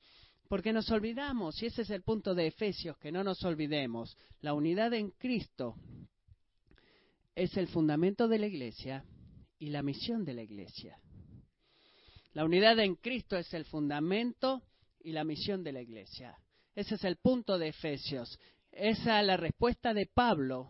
porque 0.48 0.72
nos 0.72 0.90
olvidamos, 0.92 1.62
y 1.62 1.66
ese 1.66 1.82
es 1.82 1.90
el 1.90 2.04
punto 2.04 2.34
de 2.34 2.48
Efesios, 2.48 2.98
que 2.98 3.12
no 3.12 3.24
nos 3.24 3.44
olvidemos, 3.44 4.18
la 4.42 4.54
unidad 4.54 4.94
en 4.94 5.12
Cristo 5.12 5.76
es 7.38 7.56
el 7.56 7.68
fundamento 7.68 8.28
de 8.28 8.40
la 8.40 8.48
iglesia 8.48 9.06
y 9.60 9.70
la 9.70 9.84
misión 9.84 10.26
de 10.26 10.34
la 10.34 10.42
iglesia. 10.42 11.00
La 12.34 12.44
unidad 12.44 12.80
en 12.80 12.96
Cristo 12.96 13.38
es 13.38 13.54
el 13.54 13.66
fundamento 13.66 14.64
y 15.00 15.12
la 15.12 15.24
misión 15.24 15.64
de 15.64 15.72
la 15.72 15.82
iglesia. 15.82 16.36
Ese 16.74 16.96
es 16.96 17.04
el 17.04 17.18
punto 17.18 17.60
de 17.60 17.68
Efesios. 17.70 18.40
Esa 18.72 19.20
es 19.20 19.28
la 19.28 19.38
respuesta 19.38 19.94
de 19.94 20.08
Pablo 20.08 20.70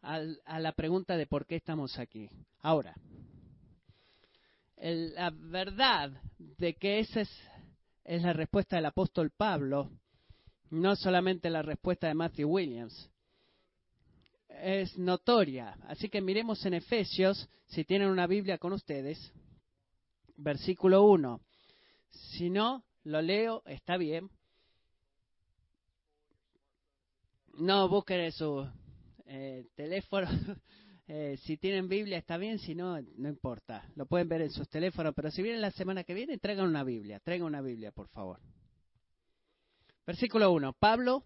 a 0.00 0.58
la 0.58 0.72
pregunta 0.72 1.16
de 1.16 1.26
por 1.26 1.46
qué 1.46 1.56
estamos 1.56 1.98
aquí. 1.98 2.28
Ahora, 2.60 2.94
la 4.76 5.30
verdad 5.30 6.10
de 6.38 6.74
que 6.74 6.98
ese 6.98 7.20
es 7.20 7.30
es 8.04 8.22
la 8.22 8.32
respuesta 8.32 8.76
del 8.76 8.86
apóstol 8.86 9.30
Pablo, 9.30 9.90
no 10.70 10.96
solamente 10.96 11.50
la 11.50 11.62
respuesta 11.62 12.08
de 12.08 12.14
Matthew 12.14 12.48
Williams. 12.48 13.11
Es 14.64 14.96
notoria. 14.96 15.76
Así 15.88 16.08
que 16.08 16.20
miremos 16.20 16.64
en 16.64 16.74
Efesios, 16.74 17.48
si 17.66 17.84
tienen 17.84 18.08
una 18.08 18.28
Biblia 18.28 18.58
con 18.58 18.72
ustedes, 18.72 19.18
versículo 20.36 21.02
1. 21.02 21.40
Si 22.30 22.48
no, 22.48 22.84
lo 23.02 23.20
leo, 23.20 23.64
está 23.66 23.96
bien. 23.96 24.30
No 27.54 27.88
busquen 27.88 28.30
su 28.30 28.64
eh, 29.26 29.66
teléfono 29.74 30.28
Eh, 31.08 31.36
si 31.42 31.58
tienen 31.58 31.88
Biblia 31.88 32.16
está 32.16 32.38
bien, 32.38 32.58
si 32.60 32.74
no, 32.74 32.98
no 33.16 33.28
importa. 33.28 33.84
Lo 33.96 34.06
pueden 34.06 34.28
ver 34.28 34.40
en 34.40 34.50
sus 34.50 34.68
teléfonos, 34.68 35.12
pero 35.14 35.30
si 35.30 35.42
vienen 35.42 35.60
la 35.60 35.72
semana 35.72 36.04
que 36.04 36.14
viene, 36.14 36.38
traigan 36.38 36.68
una 36.68 36.84
Biblia. 36.84 37.20
Traigan 37.20 37.48
una 37.48 37.60
Biblia, 37.60 37.90
por 37.90 38.08
favor. 38.08 38.40
Versículo 40.06 40.50
1. 40.52 40.72
Pablo, 40.74 41.24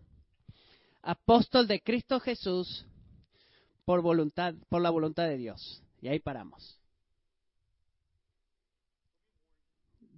apóstol 1.03 1.69
de 1.69 1.83
Cristo 1.83 2.19
Jesús, 2.19 2.85
por, 3.87 4.03
voluntad, 4.03 4.55
por 4.69 4.83
la 4.83 4.91
voluntad 4.91 5.27
de 5.29 5.39
Dios. 5.39 5.83
Y 6.03 6.09
ahí 6.09 6.19
paramos. 6.19 6.79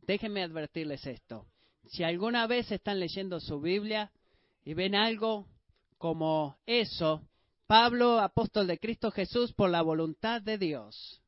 Déjenme 0.07 0.43
advertirles 0.43 1.07
esto. 1.07 1.47
Si 1.87 2.03
alguna 2.03 2.47
vez 2.47 2.73
están 2.73 2.99
leyendo 2.99 3.39
su 3.41 3.61
Biblia 3.61 4.11
y 4.65 4.75
ven 4.75 4.95
algo 4.95 5.47
como 5.99 6.57
eso, 6.67 7.23
Pablo, 7.67 8.19
apóstol 8.19 8.67
de 8.67 8.79
Cristo 8.79 9.11
Jesús, 9.11 9.53
por 9.53 9.69
la 9.69 9.83
voluntad 9.83 10.41
de 10.41 10.57
Dios. 10.57 11.23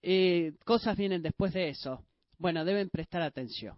Y 0.00 0.52
cosas 0.64 0.96
vienen 0.96 1.22
después 1.22 1.52
de 1.52 1.68
eso. 1.68 2.02
Bueno, 2.38 2.64
deben 2.64 2.88
prestar 2.88 3.20
atención. 3.20 3.76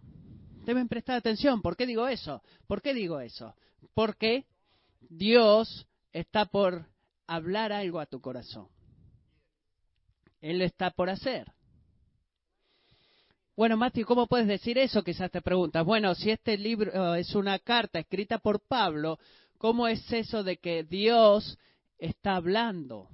Deben 0.63 0.87
prestar 0.87 1.17
atención. 1.17 1.61
¿Por 1.61 1.75
qué 1.75 1.85
digo 1.85 2.07
eso? 2.07 2.41
¿Por 2.67 2.81
qué 2.81 2.93
digo 2.93 3.19
eso? 3.19 3.53
Porque 3.93 4.45
Dios 5.01 5.85
está 6.19 6.45
por 6.45 6.85
hablar 7.27 7.71
algo 7.71 7.99
a 7.99 8.05
tu 8.05 8.21
corazón. 8.21 8.67
Él 10.41 10.59
lo 10.59 10.65
está 10.65 10.91
por 10.91 11.09
hacer. 11.09 11.51
Bueno, 13.55 13.77
Matthew, 13.77 14.05
¿cómo 14.05 14.27
puedes 14.27 14.47
decir 14.47 14.77
eso? 14.77 15.03
Quizás 15.03 15.31
te 15.31 15.41
preguntas. 15.41 15.85
Bueno, 15.85 16.13
si 16.13 16.29
este 16.29 16.57
libro 16.57 17.15
es 17.15 17.33
una 17.35 17.57
carta 17.59 17.99
escrita 17.99 18.37
por 18.37 18.59
Pablo, 18.59 19.17
¿Cómo 19.57 19.87
es 19.87 20.11
eso 20.11 20.43
de 20.43 20.57
que 20.57 20.83
Dios 20.83 21.57
está 21.97 22.35
hablando? 22.35 23.07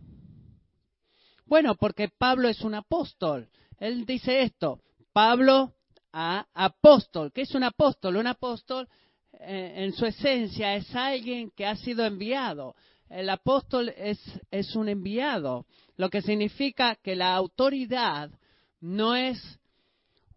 Bueno, 1.45 1.75
porque 1.75 2.09
Pablo 2.09 2.49
es 2.49 2.61
un 2.61 2.75
apóstol. 2.75 3.49
Él 3.77 4.05
dice 4.05 4.41
esto, 4.41 4.81
Pablo 5.13 5.73
a 6.11 6.45
apóstol. 6.53 7.31
¿Qué 7.31 7.41
es 7.41 7.55
un 7.55 7.63
apóstol? 7.63 8.17
Un 8.17 8.27
apóstol 8.27 8.87
eh, 9.33 9.73
en 9.77 9.93
su 9.93 10.05
esencia 10.05 10.75
es 10.75 10.93
alguien 10.95 11.51
que 11.51 11.65
ha 11.65 11.75
sido 11.75 12.05
enviado. 12.05 12.75
El 13.11 13.29
apóstol 13.29 13.93
es, 13.97 14.19
es 14.51 14.73
un 14.75 14.87
enviado, 14.87 15.65
lo 15.97 16.09
que 16.09 16.21
significa 16.21 16.95
que 16.95 17.15
la 17.15 17.35
autoridad 17.35 18.31
no 18.79 19.15
es 19.15 19.37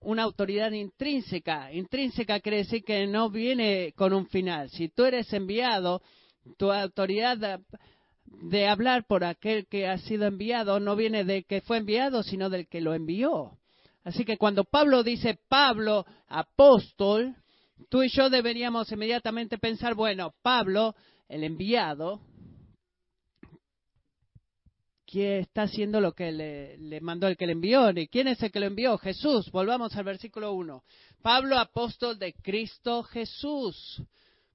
una 0.00 0.24
autoridad 0.24 0.72
intrínseca. 0.72 1.72
Intrínseca 1.72 2.40
quiere 2.40 2.58
decir 2.58 2.82
que 2.82 3.06
no 3.06 3.30
viene 3.30 3.92
con 3.96 4.12
un 4.12 4.26
final. 4.26 4.70
Si 4.70 4.88
tú 4.88 5.04
eres 5.04 5.32
enviado, 5.32 6.02
tu 6.58 6.70
autoridad 6.72 7.62
de, 8.24 8.66
hablar 8.66 9.06
por 9.06 9.24
aquel 9.24 9.66
que 9.66 9.86
ha 9.86 9.98
sido 9.98 10.26
enviado 10.26 10.80
no 10.80 10.96
viene 10.96 11.24
de 11.24 11.44
que 11.44 11.60
fue 11.60 11.78
enviado, 11.78 12.22
sino 12.24 12.50
del 12.50 12.66
que 12.66 12.80
lo 12.80 12.92
envió. 12.92 13.56
Así 14.02 14.24
que 14.24 14.36
cuando 14.36 14.64
Pablo 14.64 15.02
dice 15.04 15.38
Pablo, 15.48 16.04
apóstol, 16.28 17.36
tú 17.88 18.02
y 18.02 18.08
yo 18.10 18.28
deberíamos 18.28 18.90
inmediatamente 18.90 19.58
pensar, 19.58 19.94
bueno, 19.94 20.34
Pablo, 20.42 20.94
el 21.28 21.44
enviado, 21.44 22.20
que 25.14 25.38
está 25.38 25.62
haciendo 25.62 26.00
lo 26.00 26.12
que 26.12 26.32
le, 26.32 27.00
mandó 27.00 27.28
el 27.28 27.36
que 27.36 27.46
le 27.46 27.52
envió. 27.52 27.88
¿Y 27.90 28.08
quién 28.08 28.26
es 28.26 28.42
el 28.42 28.50
que 28.50 28.58
lo 28.58 28.66
envió? 28.66 28.98
Jesús. 28.98 29.48
Volvamos 29.52 29.94
al 29.94 30.02
versículo 30.02 30.52
1. 30.54 30.82
Pablo, 31.22 31.56
apóstol 31.56 32.18
de 32.18 32.32
Cristo 32.32 33.04
Jesús, 33.04 34.02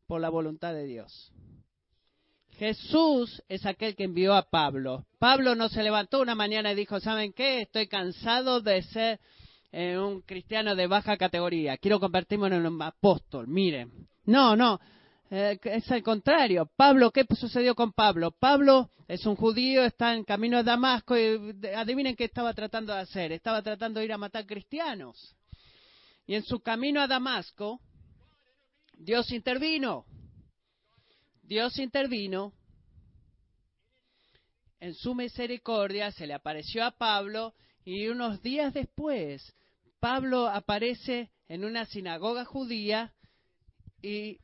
por 0.06 0.20
la 0.20 0.28
voluntad 0.28 0.74
de 0.74 0.84
Dios. 0.84 1.32
Jesús 2.58 3.42
es 3.48 3.66
aquel 3.66 3.96
que 3.96 4.04
envió 4.04 4.34
a 4.34 4.50
Pablo. 4.50 5.06
Pablo 5.18 5.56
no 5.56 5.70
se 5.70 5.82
levantó 5.82 6.20
una 6.20 6.36
mañana 6.36 6.74
y 6.74 6.76
dijo, 6.76 7.00
¿saben 7.00 7.32
qué? 7.32 7.62
Estoy 7.62 7.88
cansado 7.88 8.60
de 8.60 8.82
ser 8.82 9.22
eh, 9.72 9.98
un 9.98 10.24
cristiano 10.24 10.76
de 10.76 10.88
baja 10.88 11.16
categoría. 11.16 11.78
Quiero 11.78 12.02
convertirme 12.02 12.48
en 12.48 12.66
un 12.66 12.82
apóstol. 12.82 13.48
Miren. 13.48 14.10
No, 14.26 14.58
no. 14.58 14.82
Eh, 15.32 15.60
es 15.64 15.92
al 15.92 16.02
contrario. 16.02 16.70
Pablo, 16.76 17.12
¿qué 17.12 17.26
sucedió 17.36 17.76
con 17.76 17.94
Pablo? 17.94 18.32
Pablo 18.32 18.90
es 19.08 19.26
un 19.26 19.36
judío, 19.36 19.84
está 19.84 20.16
en 20.16 20.24
camino 20.24 20.58
a 20.58 20.64
Damasco 20.64 21.18
y 21.18 21.56
adivinen 21.76 22.16
qué 22.16 22.26
estaba 22.26 22.54
tratando 22.54 22.94
de 22.94 23.02
hacer. 23.02 23.32
Estaba 23.32 23.62
tratando 23.62 24.00
de 24.00 24.06
ir 24.06 24.14
a 24.14 24.18
matar 24.18 24.46
cristianos. 24.46 25.36
Y 26.26 26.36
en 26.36 26.44
su 26.44 26.60
camino 26.62 27.02
a 27.02 27.08
Damasco, 27.08 27.80
Dios 28.94 29.32
intervino. 29.32 30.06
Dios 31.44 31.78
intervino. 31.80 32.54
En 34.80 34.94
su 34.96 35.14
misericordia 35.14 36.12
se 36.12 36.26
le 36.26 36.34
apareció 36.34 36.86
a 36.86 36.92
Pablo 36.92 37.54
y 37.84 38.08
unos 38.08 38.42
días 38.42 38.74
después 38.74 39.54
Pablo 40.00 40.48
aparece 40.48 41.32
en 41.48 41.66
una 41.66 41.86
sinagoga 41.86 42.46
judía 42.46 43.14
y, 44.02 44.40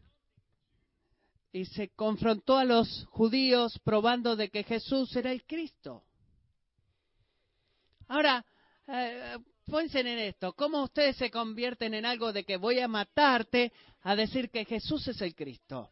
y, 1.55 1.65
se 1.65 1.89
confrontó 1.89 2.57
a 2.57 2.65
los 2.65 3.05
judíos 3.09 3.79
probando 3.83 4.35
de 4.35 4.49
que 4.49 4.63
Jesús 4.63 5.15
era 5.15 5.31
el 5.31 5.43
Cristo. 5.45 6.03
Ahora, 8.07 8.45
eh, 8.87 9.37
piensen 9.65 10.07
en 10.07 10.19
esto, 10.19 10.53
¿cómo 10.53 10.83
ustedes 10.83 11.15
se 11.15 11.31
convierten 11.31 11.93
en 11.93 12.05
algo 12.05 12.33
de 12.33 12.43
que 12.43 12.57
voy 12.57 12.79
a 12.79 12.87
matarte 12.87 13.71
a 14.01 14.15
decir 14.15 14.49
que 14.49 14.65
Jesús 14.65 15.07
es 15.07 15.21
el 15.21 15.33
Cristo? 15.33 15.91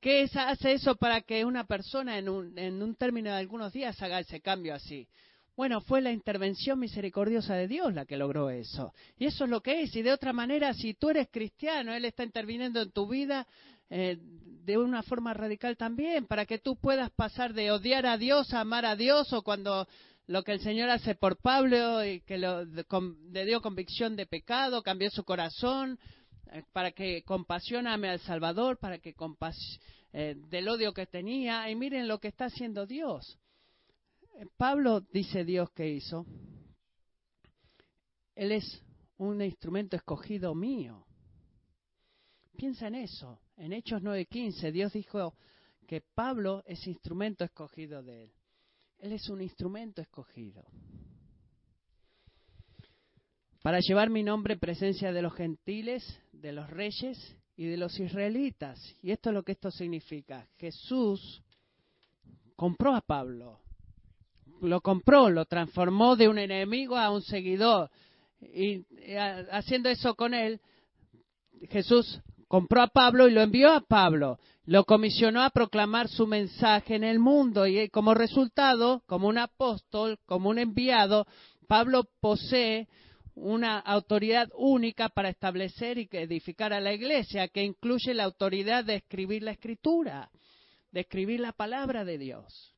¿Qué 0.00 0.28
hace 0.34 0.72
eso 0.72 0.96
para 0.96 1.22
que 1.22 1.44
una 1.44 1.66
persona 1.66 2.18
en 2.18 2.28
un, 2.28 2.58
en 2.58 2.82
un 2.82 2.94
término 2.96 3.30
de 3.30 3.36
algunos 3.36 3.72
días 3.72 4.00
haga 4.02 4.20
ese 4.20 4.40
cambio 4.40 4.74
así? 4.74 5.08
Bueno, 5.56 5.80
fue 5.80 6.02
la 6.02 6.12
intervención 6.12 6.78
misericordiosa 6.78 7.54
de 7.54 7.66
Dios 7.66 7.94
la 7.94 8.04
que 8.04 8.18
logró 8.18 8.50
eso. 8.50 8.92
Y 9.16 9.24
eso 9.24 9.44
es 9.44 9.50
lo 9.50 9.62
que 9.62 9.80
es. 9.80 9.96
Y 9.96 10.02
de 10.02 10.12
otra 10.12 10.34
manera, 10.34 10.74
si 10.74 10.92
tú 10.92 11.08
eres 11.08 11.28
cristiano, 11.30 11.94
Él 11.94 12.04
está 12.04 12.24
interviniendo 12.24 12.82
en 12.82 12.90
tu 12.90 13.08
vida 13.08 13.46
eh, 13.90 14.18
de 14.20 14.78
una 14.78 15.02
forma 15.02 15.32
radical 15.32 15.76
también, 15.76 16.26
para 16.26 16.44
que 16.44 16.58
tú 16.58 16.76
puedas 16.76 17.10
pasar 17.10 17.54
de 17.54 17.70
odiar 17.70 18.06
a 18.06 18.18
Dios 18.18 18.52
a 18.52 18.60
amar 18.60 18.84
a 18.84 18.96
Dios, 18.96 19.32
o 19.32 19.42
cuando 19.42 19.86
lo 20.26 20.42
que 20.42 20.52
el 20.52 20.60
Señor 20.60 20.90
hace 20.90 21.14
por 21.14 21.36
Pablo 21.36 22.04
y 22.04 22.20
que 22.22 22.36
le 22.36 23.44
dio 23.44 23.60
convicción 23.60 24.16
de 24.16 24.26
pecado, 24.26 24.82
cambió 24.82 25.08
su 25.10 25.24
corazón, 25.24 25.98
eh, 26.52 26.64
para 26.72 26.92
que 26.92 27.22
compasioname 27.22 28.08
al 28.08 28.20
Salvador, 28.20 28.78
para 28.78 28.98
que 28.98 29.14
compas 29.14 29.56
eh, 30.12 30.34
del 30.48 30.68
odio 30.68 30.92
que 30.92 31.06
tenía. 31.06 31.70
Y 31.70 31.76
miren 31.76 32.08
lo 32.08 32.18
que 32.18 32.28
está 32.28 32.46
haciendo 32.46 32.86
Dios. 32.86 33.38
Pablo 34.56 35.00
dice 35.00 35.44
Dios 35.44 35.70
que 35.70 35.88
hizo. 35.88 36.26
Él 38.34 38.52
es 38.52 38.82
un 39.16 39.40
instrumento 39.40 39.96
escogido 39.96 40.54
mío. 40.54 41.06
Piensa 42.56 42.88
en 42.88 42.96
eso. 42.96 43.40
En 43.56 43.72
Hechos 43.72 44.02
9:15 44.02 44.72
Dios 44.72 44.92
dijo 44.92 45.34
que 45.86 46.00
Pablo 46.00 46.62
es 46.66 46.86
instrumento 46.86 47.44
escogido 47.44 48.02
de 48.02 48.24
él. 48.24 48.32
Él 48.98 49.12
es 49.12 49.28
un 49.28 49.40
instrumento 49.40 50.00
escogido. 50.00 50.64
Para 53.62 53.80
llevar 53.80 54.10
mi 54.10 54.22
nombre 54.22 54.54
en 54.54 54.60
presencia 54.60 55.12
de 55.12 55.22
los 55.22 55.34
gentiles, 55.34 56.04
de 56.32 56.52
los 56.52 56.70
reyes 56.70 57.36
y 57.56 57.66
de 57.66 57.76
los 57.76 57.98
israelitas. 57.98 58.78
Y 59.02 59.10
esto 59.10 59.30
es 59.30 59.34
lo 59.34 59.42
que 59.42 59.52
esto 59.52 59.70
significa. 59.70 60.46
Jesús 60.56 61.42
compró 62.54 62.94
a 62.94 63.00
Pablo 63.00 63.60
lo 64.60 64.80
compró, 64.80 65.30
lo 65.30 65.44
transformó 65.44 66.16
de 66.16 66.28
un 66.28 66.38
enemigo 66.38 66.96
a 66.96 67.10
un 67.10 67.22
seguidor. 67.22 67.90
Y 68.40 68.84
haciendo 69.50 69.88
eso 69.88 70.14
con 70.14 70.34
él, 70.34 70.60
Jesús 71.68 72.20
compró 72.48 72.82
a 72.82 72.88
Pablo 72.88 73.28
y 73.28 73.32
lo 73.32 73.42
envió 73.42 73.72
a 73.72 73.80
Pablo. 73.80 74.38
Lo 74.64 74.84
comisionó 74.84 75.42
a 75.42 75.50
proclamar 75.50 76.08
su 76.08 76.26
mensaje 76.26 76.96
en 76.96 77.04
el 77.04 77.18
mundo 77.18 77.66
y 77.66 77.88
como 77.88 78.14
resultado, 78.14 79.02
como 79.06 79.28
un 79.28 79.38
apóstol, 79.38 80.18
como 80.26 80.50
un 80.50 80.58
enviado, 80.58 81.26
Pablo 81.66 82.04
posee 82.20 82.88
una 83.34 83.78
autoridad 83.78 84.48
única 84.54 85.08
para 85.08 85.28
establecer 85.28 85.98
y 85.98 86.08
edificar 86.10 86.72
a 86.72 86.80
la 86.80 86.94
iglesia, 86.94 87.48
que 87.48 87.62
incluye 87.62 88.14
la 88.14 88.24
autoridad 88.24 88.84
de 88.84 88.96
escribir 88.96 89.42
la 89.42 89.50
escritura, 89.50 90.30
de 90.90 91.00
escribir 91.00 91.40
la 91.40 91.52
palabra 91.52 92.04
de 92.04 92.18
Dios. 92.18 92.74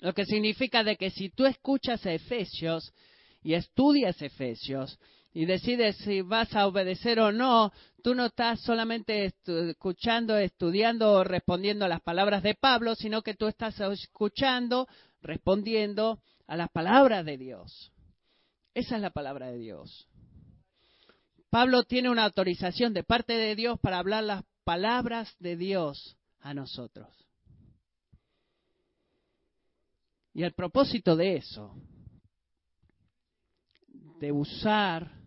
Lo 0.00 0.14
que 0.14 0.24
significa 0.24 0.82
de 0.82 0.96
que 0.96 1.10
si 1.10 1.28
tú 1.30 1.44
escuchas 1.44 2.04
a 2.06 2.12
Efesios 2.12 2.92
y 3.42 3.54
estudias 3.54 4.20
Efesios 4.22 4.98
y 5.34 5.46
decides 5.46 5.96
si 5.96 6.22
vas 6.22 6.54
a 6.54 6.68
obedecer 6.68 7.18
o 7.18 7.32
no, 7.32 7.72
tú 8.04 8.14
no 8.14 8.26
estás 8.26 8.60
solamente 8.60 9.34
escuchando, 9.44 10.38
estudiando 10.38 11.10
o 11.10 11.24
respondiendo 11.24 11.84
a 11.84 11.88
las 11.88 12.00
palabras 12.00 12.44
de 12.44 12.54
Pablo, 12.54 12.94
sino 12.94 13.22
que 13.22 13.34
tú 13.34 13.48
estás 13.48 13.78
escuchando, 13.80 14.86
respondiendo 15.20 16.22
a 16.46 16.56
las 16.56 16.70
palabras 16.70 17.26
de 17.26 17.36
Dios. 17.36 17.92
Esa 18.74 18.94
es 18.94 19.02
la 19.02 19.10
palabra 19.10 19.48
de 19.48 19.58
Dios. 19.58 20.08
Pablo 21.50 21.82
tiene 21.82 22.10
una 22.10 22.24
autorización 22.24 22.94
de 22.94 23.02
parte 23.02 23.32
de 23.32 23.56
Dios 23.56 23.80
para 23.80 23.98
hablar 23.98 24.22
las 24.22 24.44
palabras 24.62 25.34
de 25.40 25.56
Dios 25.56 26.16
a 26.38 26.54
nosotros. 26.54 27.08
Y 30.32 30.44
el 30.44 30.52
propósito 30.52 31.16
de 31.16 31.36
eso, 31.36 31.74
de 34.20 34.30
usar 34.30 35.23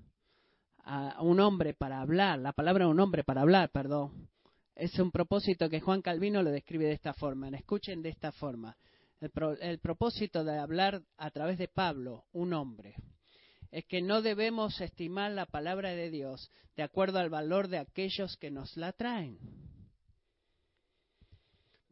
a 0.88 1.22
un 1.22 1.40
hombre 1.40 1.74
para 1.74 2.00
hablar, 2.00 2.40
la 2.40 2.54
palabra 2.54 2.88
un 2.88 3.00
hombre 3.00 3.24
para 3.24 3.42
hablar, 3.42 3.72
perdón, 3.72 4.30
es 4.74 4.98
un 5.00 5.12
propósito 5.12 5.70
que 5.70 5.82
Juan 5.82 6.02
Calvino 6.02 6.44
lo 6.44 6.52
describe 6.52 6.86
de 6.86 6.94
esta 6.94 7.14
forma. 7.14 7.50
Escuchen 7.50 8.02
de 8.02 8.10
esta 8.10 8.32
forma. 8.32 8.78
El, 9.20 9.32
el 9.62 9.80
propósito 9.80 10.44
de 10.44 10.58
hablar 10.58 11.02
a 11.18 11.32
través 11.32 11.58
de 11.58 11.68
Pablo, 11.68 12.26
un 12.32 12.54
hombre, 12.54 12.96
es 13.72 13.86
que 13.86 14.02
no 14.02 14.22
debemos 14.22 14.80
estimar 14.80 15.32
la 15.32 15.48
palabra 15.48 15.90
de 15.90 16.10
Dios 16.10 16.52
de 16.76 16.84
acuerdo 16.84 17.20
al 17.20 17.30
valor 17.30 17.68
de 17.68 17.80
aquellos 17.80 18.38
que 18.38 18.52
nos 18.52 18.78
la 18.78 18.94
traen. 18.94 19.40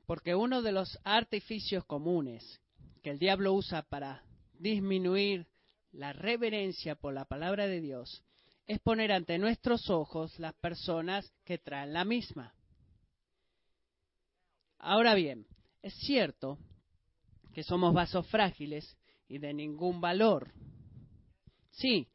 Porque 0.06 0.36
uno 0.36 0.62
de 0.62 0.72
los 0.72 1.00
artificios 1.04 1.84
comunes 1.86 2.62
que 3.02 3.10
el 3.10 3.20
diablo 3.20 3.54
usa 3.54 3.82
para 3.82 4.24
disminuir 4.54 5.48
la 5.92 6.14
reverencia 6.14 6.96
por 6.96 7.14
la 7.14 7.26
palabra 7.26 7.68
de 7.68 7.82
Dios 7.82 8.24
es 8.68 8.80
poner 8.80 9.12
ante 9.12 9.38
nuestros 9.38 9.90
ojos 9.90 10.38
las 10.40 10.54
personas 10.56 11.32
que 11.44 11.58
traen 11.58 11.94
la 11.94 12.04
misma. 12.04 12.54
Ahora 14.80 15.14
bien, 15.14 15.48
es 15.82 15.94
cierto 15.96 16.58
que 17.54 17.64
somos 17.64 17.94
vasos 17.94 18.28
frágiles 18.28 18.98
y 19.28 19.38
de 19.38 19.54
ningún 19.54 20.02
valor. 20.02 20.52
Sí, 21.72 22.08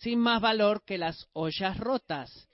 sin 0.00 0.18
más 0.18 0.40
valor 0.40 0.84
que 0.84 0.98
las 0.98 1.28
ollas 1.32 1.78
rotas 1.78 2.48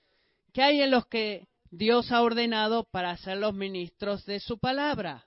que 0.52 0.62
hay 0.62 0.82
en 0.82 0.90
los 0.90 1.06
que 1.06 1.48
Dios 1.70 2.12
ha 2.12 2.22
ordenado 2.22 2.84
para 2.84 3.16
ser 3.16 3.38
los 3.38 3.54
ministros 3.54 4.24
de 4.26 4.38
su 4.38 4.58
palabra. 4.58 5.26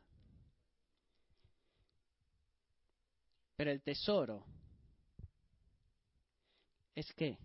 Pero 3.56 3.72
el 3.72 3.82
tesoro 3.82 4.46
es 6.94 7.12
que 7.14 7.38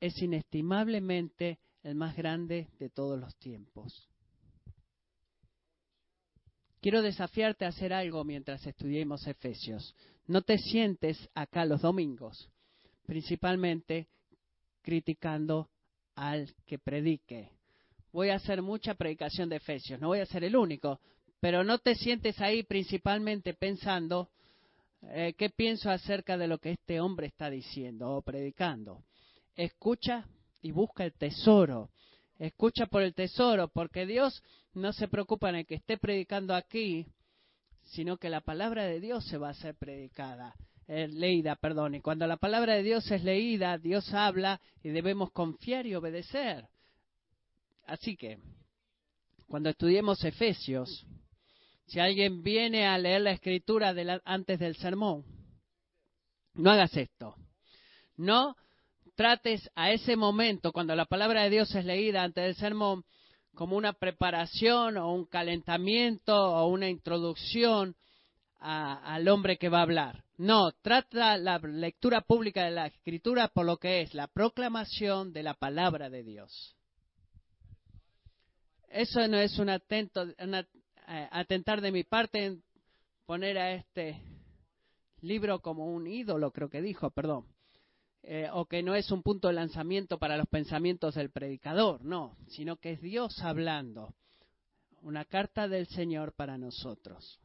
es 0.00 0.20
inestimablemente 0.20 1.58
el 1.82 1.94
más 1.94 2.16
grande 2.16 2.68
de 2.78 2.90
todos 2.90 3.18
los 3.18 3.36
tiempos. 3.36 4.08
Quiero 6.80 7.02
desafiarte 7.02 7.64
a 7.64 7.68
hacer 7.68 7.92
algo 7.92 8.24
mientras 8.24 8.66
estudiemos 8.66 9.26
Efesios. 9.26 9.94
No 10.26 10.42
te 10.42 10.58
sientes 10.58 11.28
acá 11.34 11.64
los 11.64 11.82
domingos, 11.82 12.50
principalmente 13.06 14.08
criticando 14.82 15.68
al 16.14 16.54
que 16.66 16.78
predique. 16.78 17.50
Voy 18.12 18.30
a 18.30 18.36
hacer 18.36 18.62
mucha 18.62 18.94
predicación 18.94 19.48
de 19.48 19.56
Efesios, 19.56 20.00
no 20.00 20.08
voy 20.08 20.20
a 20.20 20.26
ser 20.26 20.44
el 20.44 20.56
único, 20.56 21.00
pero 21.40 21.64
no 21.64 21.78
te 21.78 21.94
sientes 21.94 22.40
ahí 22.40 22.62
principalmente 22.62 23.52
pensando 23.54 24.30
eh, 25.02 25.34
¿qué 25.36 25.50
pienso 25.50 25.90
acerca 25.90 26.36
de 26.36 26.48
lo 26.48 26.58
que 26.58 26.72
este 26.72 27.00
hombre 27.00 27.26
está 27.28 27.50
diciendo 27.50 28.16
o 28.16 28.22
predicando? 28.22 29.04
Escucha 29.56 30.26
y 30.62 30.70
busca 30.70 31.04
el 31.04 31.14
tesoro. 31.14 31.90
Escucha 32.38 32.86
por 32.86 33.02
el 33.02 33.14
tesoro, 33.14 33.68
porque 33.68 34.04
Dios 34.04 34.42
no 34.74 34.92
se 34.92 35.08
preocupa 35.08 35.48
en 35.48 35.56
el 35.56 35.66
que 35.66 35.76
esté 35.76 35.96
predicando 35.96 36.54
aquí, 36.54 37.06
sino 37.84 38.18
que 38.18 38.28
la 38.28 38.42
palabra 38.42 38.84
de 38.84 39.00
Dios 39.00 39.24
se 39.26 39.38
va 39.38 39.50
a 39.50 39.54
ser 39.54 39.74
predicada, 39.74 40.54
eh, 40.86 41.08
leída, 41.08 41.56
perdón. 41.56 41.94
Y 41.94 42.02
cuando 42.02 42.26
la 42.26 42.36
palabra 42.36 42.74
de 42.74 42.82
Dios 42.82 43.10
es 43.10 43.24
leída, 43.24 43.78
Dios 43.78 44.12
habla 44.12 44.60
y 44.82 44.90
debemos 44.90 45.32
confiar 45.32 45.86
y 45.86 45.94
obedecer. 45.94 46.68
Así 47.86 48.16
que, 48.16 48.38
cuando 49.46 49.70
estudiemos 49.70 50.22
Efesios, 50.24 51.06
si 51.86 52.00
alguien 52.00 52.42
viene 52.42 52.86
a 52.86 52.98
leer 52.98 53.22
la 53.22 53.30
escritura 53.30 53.94
antes 54.24 54.58
del 54.58 54.76
sermón, 54.76 55.24
no 56.54 56.70
hagas 56.70 56.96
esto. 56.96 57.36
No 58.16 58.56
trates 59.16 59.68
a 59.74 59.90
ese 59.90 60.14
momento, 60.14 60.72
cuando 60.72 60.94
la 60.94 61.06
palabra 61.06 61.42
de 61.42 61.50
Dios 61.50 61.74
es 61.74 61.84
leída 61.84 62.22
antes 62.22 62.44
del 62.44 62.54
sermón, 62.54 63.04
como 63.54 63.76
una 63.76 63.94
preparación 63.94 64.98
o 64.98 65.12
un 65.12 65.24
calentamiento 65.24 66.36
o 66.36 66.66
una 66.68 66.88
introducción 66.88 67.96
al 68.60 69.26
hombre 69.28 69.56
que 69.58 69.68
va 69.68 69.78
a 69.78 69.82
hablar. 69.82 70.24
No, 70.36 70.72
trata 70.82 71.38
la 71.38 71.58
lectura 71.58 72.20
pública 72.20 72.64
de 72.64 72.70
la 72.70 72.86
escritura 72.86 73.48
por 73.48 73.64
lo 73.64 73.78
que 73.78 74.02
es 74.02 74.14
la 74.14 74.28
proclamación 74.28 75.32
de 75.32 75.42
la 75.42 75.54
palabra 75.54 76.10
de 76.10 76.22
Dios. 76.22 76.76
Eso 78.90 79.26
no 79.28 79.38
es 79.38 79.58
un 79.58 79.70
atento, 79.70 80.26
eh, 80.26 81.28
atentar 81.30 81.80
de 81.80 81.92
mi 81.92 82.04
parte 82.04 82.44
en 82.44 82.62
poner 83.24 83.58
a 83.58 83.72
este 83.72 84.20
libro 85.20 85.60
como 85.60 85.86
un 85.86 86.06
ídolo, 86.06 86.52
creo 86.52 86.68
que 86.68 86.82
dijo, 86.82 87.10
perdón, 87.10 87.46
eh, 88.28 88.48
o 88.52 88.66
que 88.66 88.82
no 88.82 88.96
es 88.96 89.12
un 89.12 89.22
punto 89.22 89.46
de 89.46 89.54
lanzamiento 89.54 90.18
para 90.18 90.36
los 90.36 90.48
pensamientos 90.48 91.14
del 91.14 91.30
predicador, 91.30 92.04
no, 92.04 92.36
sino 92.48 92.74
que 92.74 92.90
es 92.90 93.00
Dios 93.00 93.40
hablando, 93.40 94.16
una 95.02 95.24
carta 95.24 95.68
del 95.68 95.86
Señor 95.86 96.32
para 96.32 96.58
nosotros. 96.58 97.38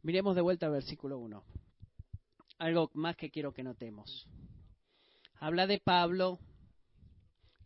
Miremos 0.00 0.34
de 0.34 0.40
vuelta 0.40 0.64
al 0.64 0.72
versículo 0.72 1.18
1. 1.18 1.44
Algo 2.60 2.90
más 2.94 3.14
que 3.16 3.30
quiero 3.30 3.52
que 3.52 3.62
notemos. 3.62 4.26
Habla 5.34 5.66
de 5.66 5.78
Pablo, 5.80 6.38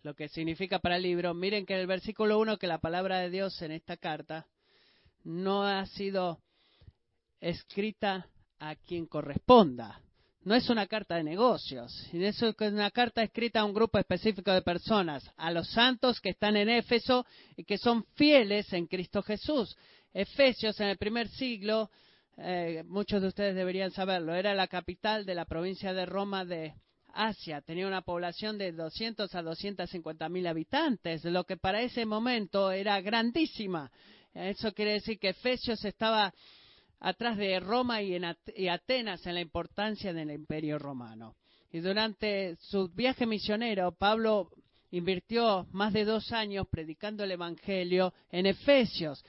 lo 0.03 0.14
que 0.14 0.29
significa 0.29 0.81
para 0.81 0.97
el 0.97 1.05
libro. 1.05 1.35
Miren 1.35 1.66
que 1.66 1.75
en 1.75 1.81
el 1.81 1.87
versículo 1.87 2.37
1 2.40 2.59
que 2.59 2.66
la 2.66 2.79
palabra 2.79 3.21
de 3.21 3.31
Dios 3.31 3.62
en 3.62 3.71
esta 3.71 3.97
carta 3.97 4.49
no 5.23 5.62
ha 5.62 5.87
sido 5.87 6.40
escrita 7.40 8.29
a 8.59 8.75
quien 8.75 9.07
corresponda. 9.07 10.03
No 10.48 10.54
es 10.54 10.70
una 10.70 10.87
carta 10.87 11.16
de 11.16 11.24
negocios, 11.24 11.92
es 12.11 12.42
una 12.58 12.90
carta 12.90 13.22
escrita 13.22 13.61
a 13.61 13.66
un 13.66 13.74
grupo 13.74 13.98
específico 13.98 14.50
de 14.50 14.62
personas, 14.62 15.30
a 15.37 15.50
los 15.50 15.68
santos 15.68 16.22
que 16.22 16.30
están 16.30 16.56
en 16.56 16.70
Éfeso 16.70 17.26
y 17.54 17.64
que 17.64 17.76
son 17.76 18.02
fieles 18.14 18.72
en 18.72 18.87
Cristo 18.87 19.22
Jesús. 19.22 19.76
Efesios 20.11 20.80
en 20.80 20.88
el 20.88 20.96
primer 20.96 21.28
siglo, 21.28 21.90
eh, 22.38 22.82
muchos 22.87 23.20
de 23.20 23.28
ustedes 23.28 23.54
deberían 23.54 23.90
saberlo, 23.90 24.34
era 24.34 24.54
la 24.54 24.68
capital 24.68 25.26
de 25.26 25.34
la 25.34 25.44
provincia 25.44 25.92
de 25.92 26.06
Roma 26.06 26.46
de, 26.46 26.72
Asia 27.12 27.61
tenía 27.61 27.87
una 27.87 28.00
población 28.00 28.56
de 28.56 28.72
200 28.72 29.34
a 29.34 29.42
250 29.42 30.28
mil 30.30 30.46
habitantes, 30.46 31.24
lo 31.24 31.44
que 31.44 31.58
para 31.58 31.82
ese 31.82 32.06
momento 32.06 32.70
era 32.70 32.98
grandísima. 33.02 33.90
Eso 34.32 34.72
quiere 34.72 34.92
decir 34.92 35.18
que 35.18 35.30
Efesios 35.30 35.84
estaba 35.84 36.32
atrás 37.00 37.37
de 37.37 37.61
Roma 37.61 38.02
y, 38.02 38.14
en 38.14 38.24
Atenas 38.24 39.26
en 39.26 39.34
la 39.34 39.40
importancia 39.40 40.12
del 40.12 40.30
imperio 40.30 40.78
romano. 40.78 41.37
Y 41.70 41.80
durante 41.80 42.56
su 42.56 42.88
viaje 42.88 43.26
misionero, 43.26 43.92
Pablo 43.92 44.50
invirtió 44.90 45.66
más 45.72 45.92
de 45.92 46.04
dos 46.04 46.32
años 46.32 46.66
predicando 46.70 47.24
el 47.24 47.32
Evangelio 47.32 48.14
en 48.30 48.46
Efesios. 48.46 49.24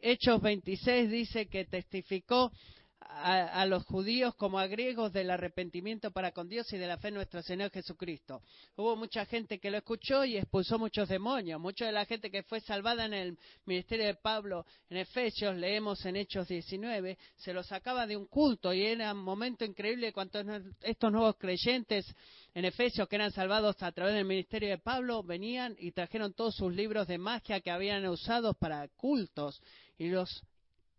Hechos 0.00 0.40
26 0.40 1.10
dice 1.10 1.46
que 1.46 1.64
testificó 1.64 2.52
a, 3.00 3.66
los 3.66 3.84
judíos 3.84 4.34
como 4.34 4.58
a 4.58 4.66
griegos 4.66 5.12
del 5.12 5.30
arrepentimiento 5.30 6.10
para 6.10 6.32
con 6.32 6.48
Dios 6.48 6.72
y 6.72 6.78
de 6.78 6.86
la 6.86 6.98
fe 6.98 7.08
en 7.08 7.14
nuestro 7.14 7.42
Señor 7.42 7.70
Jesucristo. 7.70 8.42
Hubo 8.76 8.96
mucha 8.96 9.24
gente 9.26 9.58
que 9.58 9.70
lo 9.70 9.78
escuchó 9.78 10.24
y 10.24 10.36
expulsó 10.36 10.78
muchos 10.78 11.08
demonios. 11.08 11.60
Mucha 11.60 11.86
de 11.86 11.92
la 11.92 12.04
gente 12.04 12.30
que 12.30 12.42
fue 12.42 12.60
salvada 12.60 13.04
en 13.06 13.14
el 13.14 13.38
ministerio 13.64 14.06
de 14.06 14.14
Pablo 14.14 14.64
en 14.88 14.98
Efesios, 14.98 15.56
leemos 15.56 16.04
en 16.04 16.16
Hechos 16.16 16.48
19, 16.48 17.18
se 17.36 17.52
los 17.52 17.66
sacaba 17.66 18.06
de 18.06 18.16
un 18.16 18.26
culto 18.26 18.72
y 18.72 18.84
era 18.84 19.12
un 19.12 19.22
momento 19.22 19.64
increíble 19.64 20.12
cuando 20.12 20.40
estos 20.82 21.12
nuevos 21.12 21.36
creyentes 21.36 22.06
en 22.54 22.64
Efesios 22.64 23.08
que 23.08 23.16
eran 23.16 23.32
salvados 23.32 23.82
a 23.82 23.92
través 23.92 24.14
del 24.14 24.24
ministerio 24.24 24.70
de 24.70 24.78
Pablo 24.78 25.22
venían 25.22 25.74
y 25.78 25.92
trajeron 25.92 26.34
todos 26.34 26.54
sus 26.54 26.74
libros 26.74 27.06
de 27.06 27.18
magia 27.18 27.60
que 27.60 27.70
habían 27.70 28.06
usado 28.06 28.54
para 28.54 28.86
cultos 28.88 29.60
y 29.98 30.08
los 30.08 30.42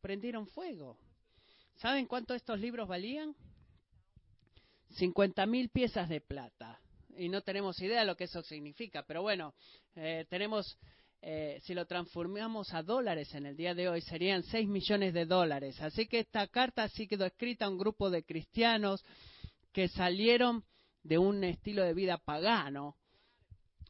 prendieron 0.01 0.47
fuego. 0.47 0.97
¿Saben 1.81 2.05
cuánto 2.05 2.35
estos 2.35 2.59
libros 2.59 2.87
valían? 2.87 3.35
50 4.91 5.47
mil 5.47 5.69
piezas 5.69 6.09
de 6.09 6.21
plata. 6.21 6.79
Y 7.17 7.27
no 7.27 7.41
tenemos 7.41 7.81
idea 7.81 8.01
de 8.01 8.05
lo 8.05 8.15
que 8.15 8.25
eso 8.25 8.43
significa, 8.43 9.03
pero 9.03 9.23
bueno, 9.23 9.55
eh, 9.95 10.27
tenemos, 10.29 10.77
eh, 11.23 11.59
si 11.63 11.73
lo 11.73 11.87
transformamos 11.87 12.71
a 12.75 12.83
dólares 12.83 13.33
en 13.33 13.47
el 13.47 13.57
día 13.57 13.73
de 13.73 13.89
hoy, 13.89 14.01
serían 14.01 14.43
6 14.43 14.67
millones 14.67 15.15
de 15.15 15.25
dólares. 15.25 15.81
Así 15.81 16.05
que 16.05 16.19
esta 16.19 16.45
carta 16.47 16.87
sí 16.87 17.07
quedó 17.07 17.25
escrita 17.25 17.65
a 17.65 17.69
un 17.69 17.79
grupo 17.79 18.11
de 18.11 18.23
cristianos 18.23 19.03
que 19.73 19.87
salieron 19.87 20.63
de 21.01 21.17
un 21.17 21.43
estilo 21.43 21.83
de 21.83 21.95
vida 21.95 22.19
pagano 22.19 22.95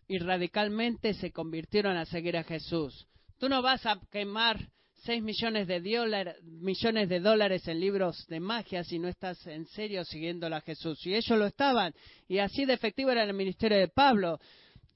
y 0.07 0.17
radicalmente 0.17 1.13
se 1.13 1.33
convirtieron 1.33 1.97
a 1.97 2.05
seguir 2.05 2.37
a 2.37 2.45
Jesús. 2.45 3.05
Tú 3.37 3.49
no 3.49 3.61
vas 3.61 3.85
a 3.85 3.99
quemar 4.09 4.71
6 5.03 5.23
millones 5.23 5.67
de, 5.67 6.35
millones 6.43 7.09
de 7.09 7.19
dólares 7.19 7.67
en 7.67 7.79
libros 7.79 8.25
de 8.27 8.39
magia 8.39 8.83
si 8.83 8.99
no 8.99 9.07
estás 9.07 9.45
en 9.47 9.65
serio 9.67 10.05
siguiendo 10.05 10.47
a 10.47 10.61
Jesús. 10.61 11.05
Y 11.05 11.15
ellos 11.15 11.39
lo 11.39 11.47
estaban. 11.47 11.93
Y 12.27 12.37
así 12.37 12.65
de 12.65 12.73
efectivo 12.73 13.09
era 13.09 13.23
el 13.23 13.33
ministerio 13.33 13.79
de 13.79 13.87
Pablo. 13.87 14.39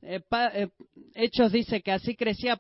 Eh, 0.04 0.22
eh, 0.54 0.68
Hechos 1.16 1.52
dice 1.52 1.82
que 1.82 1.92
así 1.92 2.16
crecía 2.16 2.58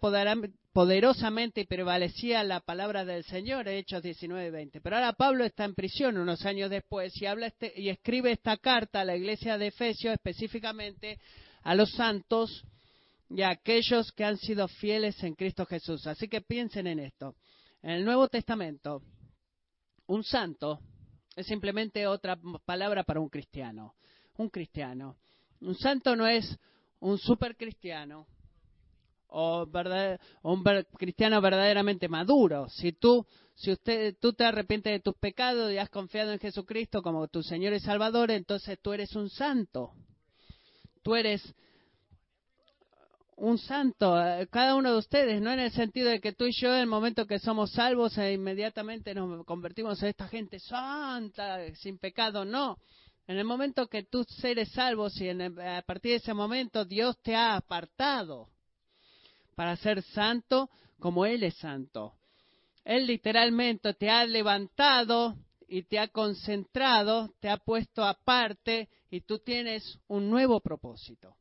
poderosamente 0.73 1.61
y 1.61 1.65
prevalecía 1.65 2.43
la 2.43 2.61
palabra 2.61 3.05
del 3.05 3.23
Señor, 3.23 3.67
Hechos 3.67 4.01
19 4.01 4.49
20. 4.49 4.81
Pero 4.81 4.95
ahora 4.95 5.13
Pablo 5.13 5.43
está 5.43 5.65
en 5.65 5.75
prisión 5.75 6.17
unos 6.17 6.43
años 6.47 6.71
después 6.71 7.13
y, 7.21 7.27
habla 7.27 7.47
este, 7.47 7.71
y 7.75 7.89
escribe 7.89 8.31
esta 8.31 8.57
carta 8.57 9.01
a 9.01 9.05
la 9.05 9.15
iglesia 9.15 9.59
de 9.59 9.67
Efesios, 9.67 10.15
específicamente 10.15 11.19
a 11.61 11.75
los 11.75 11.91
santos 11.91 12.65
y 13.29 13.41
a 13.41 13.49
aquellos 13.49 14.11
que 14.11 14.23
han 14.23 14.37
sido 14.37 14.67
fieles 14.67 15.21
en 15.23 15.35
Cristo 15.35 15.65
Jesús. 15.65 16.05
Así 16.07 16.27
que 16.27 16.41
piensen 16.41 16.87
en 16.87 16.99
esto. 16.99 17.35
En 17.81 17.91
el 17.91 18.05
Nuevo 18.05 18.27
Testamento, 18.27 19.01
un 20.07 20.23
santo 20.23 20.79
es 21.35 21.45
simplemente 21.47 22.07
otra 22.07 22.37
palabra 22.65 23.03
para 23.03 23.19
un 23.19 23.29
cristiano. 23.29 23.95
Un 24.37 24.49
cristiano. 24.49 25.17
Un 25.61 25.75
santo 25.75 26.15
no 26.15 26.27
es 26.27 26.57
un 26.99 27.17
super 27.17 27.55
cristiano 27.55 28.27
o, 29.27 29.67
un 30.43 30.63
cristiano 30.97 31.41
verdaderamente 31.41 32.07
maduro. 32.07 32.69
Si 32.69 32.93
tú, 32.93 33.25
si 33.53 33.71
usted, 33.71 34.15
tú 34.19 34.33
te 34.33 34.45
arrepientes 34.45 34.93
de 34.93 34.99
tus 34.99 35.15
pecados 35.15 35.71
y 35.71 35.77
has 35.77 35.89
confiado 35.89 36.31
en 36.31 36.39
Jesucristo 36.39 37.01
como 37.01 37.27
tu 37.27 37.43
Señor 37.43 37.73
y 37.73 37.79
Salvador, 37.79 38.31
entonces 38.31 38.79
tú 38.81 38.93
eres 38.93 39.15
un 39.15 39.29
santo. 39.29 39.91
Tú 41.03 41.15
eres 41.15 41.53
un 43.37 43.57
santo, 43.57 44.21
eh, 44.21 44.47
cada 44.47 44.75
uno 44.75 44.91
de 44.91 44.97
ustedes, 44.97 45.41
no 45.41 45.51
en 45.51 45.59
el 45.59 45.71
sentido 45.71 46.09
de 46.09 46.21
que 46.21 46.33
tú 46.33 46.45
y 46.45 46.53
yo, 46.53 46.73
en 46.73 46.81
el 46.81 46.87
momento 46.87 47.27
que 47.27 47.39
somos 47.39 47.71
salvos, 47.71 48.17
e 48.17 48.33
inmediatamente 48.33 49.13
nos 49.13 49.45
convertimos 49.45 50.01
en 50.01 50.09
esta 50.09 50.27
gente 50.27 50.59
santa, 50.59 51.59
sin 51.75 51.97
pecado, 51.97 52.45
no. 52.45 52.77
En 53.27 53.37
el 53.37 53.45
momento 53.45 53.87
que 53.87 54.03
tú 54.03 54.25
eres 54.43 54.71
salvo, 54.71 55.07
y 55.13 55.29
a 55.29 55.81
partir 55.81 56.11
de 56.11 56.17
ese 56.17 56.33
momento 56.33 56.85
Dios 56.85 57.19
te 57.21 57.35
ha 57.35 57.55
apartado 57.55 58.49
para 59.55 59.75
ser 59.77 60.03
santo 60.03 60.69
como 60.99 61.25
Él 61.25 61.43
es 61.43 61.55
santo. 61.57 62.13
Él 62.83 63.07
literalmente 63.07 63.95
te 63.95 64.11
ha 64.11 64.25
levantado 64.25 65.35
y 65.67 65.83
te 65.83 65.97
ha 65.97 66.07
concentrado, 66.07 67.33
te 67.39 67.49
ha 67.49 67.57
puesto 67.57 68.03
aparte 68.03 68.89
y 69.09 69.21
tú 69.21 69.39
tienes 69.39 69.99
un 70.07 70.29
nuevo 70.29 70.59
propósito. 70.61 71.35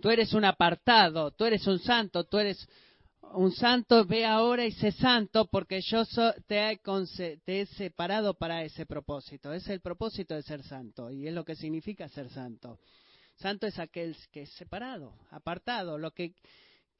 Tú 0.00 0.10
eres 0.10 0.32
un 0.32 0.44
apartado, 0.44 1.30
tú 1.30 1.44
eres 1.44 1.66
un 1.66 1.78
santo, 1.78 2.24
tú 2.24 2.38
eres 2.38 2.68
un 3.32 3.52
santo, 3.52 4.04
ve 4.04 4.24
ahora 4.24 4.64
y 4.64 4.72
sé 4.72 4.92
santo 4.92 5.46
porque 5.46 5.80
yo 5.80 6.04
te, 6.46 6.80
he 7.46 7.66
separado 7.66 8.34
para 8.34 8.62
ese 8.62 8.86
propósito. 8.86 9.52
Es 9.52 9.68
el 9.68 9.80
propósito 9.80 10.34
de 10.34 10.42
ser 10.42 10.62
santo 10.62 11.10
y 11.10 11.26
es 11.26 11.34
lo 11.34 11.44
que 11.44 11.56
significa 11.56 12.08
ser 12.08 12.30
santo. 12.30 12.78
Santo 13.36 13.66
es 13.66 13.78
aquel 13.78 14.16
que 14.30 14.42
es 14.42 14.52
separado, 14.52 15.14
apartado, 15.30 15.98
lo 15.98 16.12
que 16.12 16.34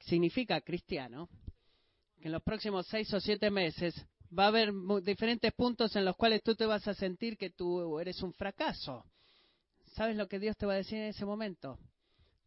significa 0.01 0.61
cristiano. 0.61 1.29
Que 2.21 2.29
en 2.29 2.33
los 2.33 2.43
próximos 2.43 2.87
seis 2.89 3.13
o 3.13 3.21
siete 3.21 3.51
meses 3.51 3.95
va 4.37 4.45
a 4.45 4.49
haber 4.49 4.73
diferentes 5.03 5.53
puntos 5.53 5.95
en 5.95 6.05
los 6.05 6.17
cuales 6.17 6.43
tú 6.43 6.55
te 6.55 6.67
vas 6.67 6.87
a 6.89 6.95
sentir 6.95 7.37
que 7.37 7.51
tú 7.51 7.99
eres 8.01 8.21
un 8.23 8.33
fracaso. 8.33 9.05
¿Sabes 9.95 10.17
lo 10.17 10.27
que 10.27 10.41
Dios 10.41 10.57
te 10.57 10.67
va 10.67 10.73
a 10.73 10.77
decir 10.77 10.99
en 10.99 11.09
ese 11.09 11.25
momento? 11.25 11.79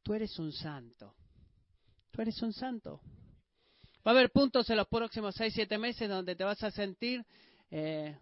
Tú 0.08 0.14
eres 0.14 0.40
un 0.40 0.54
santo. 0.54 1.14
Tú 2.12 2.22
eres 2.22 2.42
un 2.42 2.54
santo. 2.54 3.02
Va 4.08 4.12
a 4.12 4.16
haber 4.16 4.32
puntos 4.32 4.70
en 4.70 4.78
los 4.78 4.88
próximos 4.88 5.36
seis, 5.36 5.52
siete 5.54 5.78
meses 5.78 6.08
donde 6.08 6.34
te 6.34 6.46
vas 6.46 6.64
a 6.64 6.72
sentir 6.72 7.26
eh, 7.70 8.18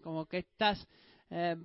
como 0.00 0.26
que 0.26 0.38
estás 0.38 0.86
eh, 1.30 1.56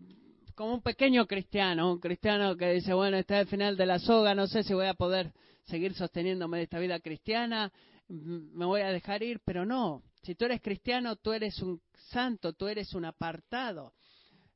como 0.55 0.73
un 0.73 0.81
pequeño 0.81 1.27
cristiano, 1.27 1.91
un 1.91 1.99
cristiano 1.99 2.57
que 2.57 2.71
dice, 2.71 2.91
bueno, 2.95 3.17
está 3.17 3.37
al 3.37 3.45
final 3.45 3.77
de 3.77 3.85
la 3.85 3.99
soga, 3.99 4.33
no 4.33 4.47
sé 4.47 4.63
si 4.63 4.73
voy 4.73 4.87
a 4.87 4.95
poder 4.95 5.31
seguir 5.65 5.93
sosteniéndome 5.93 6.57
de 6.57 6.63
esta 6.63 6.79
vida 6.79 6.99
cristiana, 6.99 7.71
me 8.07 8.65
voy 8.65 8.81
a 8.81 8.87
dejar 8.87 9.21
ir, 9.21 9.41
pero 9.45 9.63
no. 9.63 10.01
Si 10.23 10.33
tú 10.33 10.45
eres 10.45 10.59
cristiano, 10.59 11.17
tú 11.17 11.33
eres 11.33 11.59
un 11.61 11.79
santo, 12.09 12.53
tú 12.53 12.67
eres 12.67 12.95
un 12.95 13.05
apartado. 13.05 13.93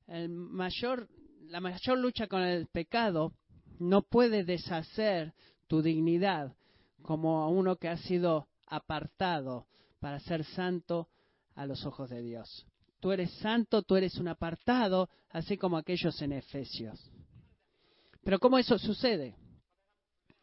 El 0.08 0.30
mayor, 0.30 1.08
la 1.42 1.60
mayor 1.60 2.00
lucha 2.00 2.26
con 2.26 2.42
el 2.42 2.66
pecado 2.66 3.34
no 3.80 4.02
puede 4.02 4.44
deshacer 4.44 5.34
tu 5.68 5.82
dignidad 5.82 6.56
como 7.02 7.50
uno 7.50 7.78
que 7.78 7.90
ha 7.90 7.98
sido 7.98 8.48
apartado 8.66 9.68
para 10.00 10.20
ser 10.20 10.44
santo 10.44 11.10
a 11.56 11.66
los 11.66 11.86
ojos 11.86 12.10
de 12.10 12.22
Dios. 12.22 12.66
Tú 13.00 13.12
eres 13.12 13.32
santo, 13.40 13.84
tú 13.84 13.96
eres 13.96 14.16
un 14.16 14.28
apartado, 14.28 15.10
así 15.30 15.58
como 15.58 15.78
aquellos 15.78 16.22
en 16.22 16.34
Efesios. 16.34 17.00
Pero 18.24 18.40
¿cómo 18.40 18.58
eso 18.58 18.78
sucede? 18.78 19.36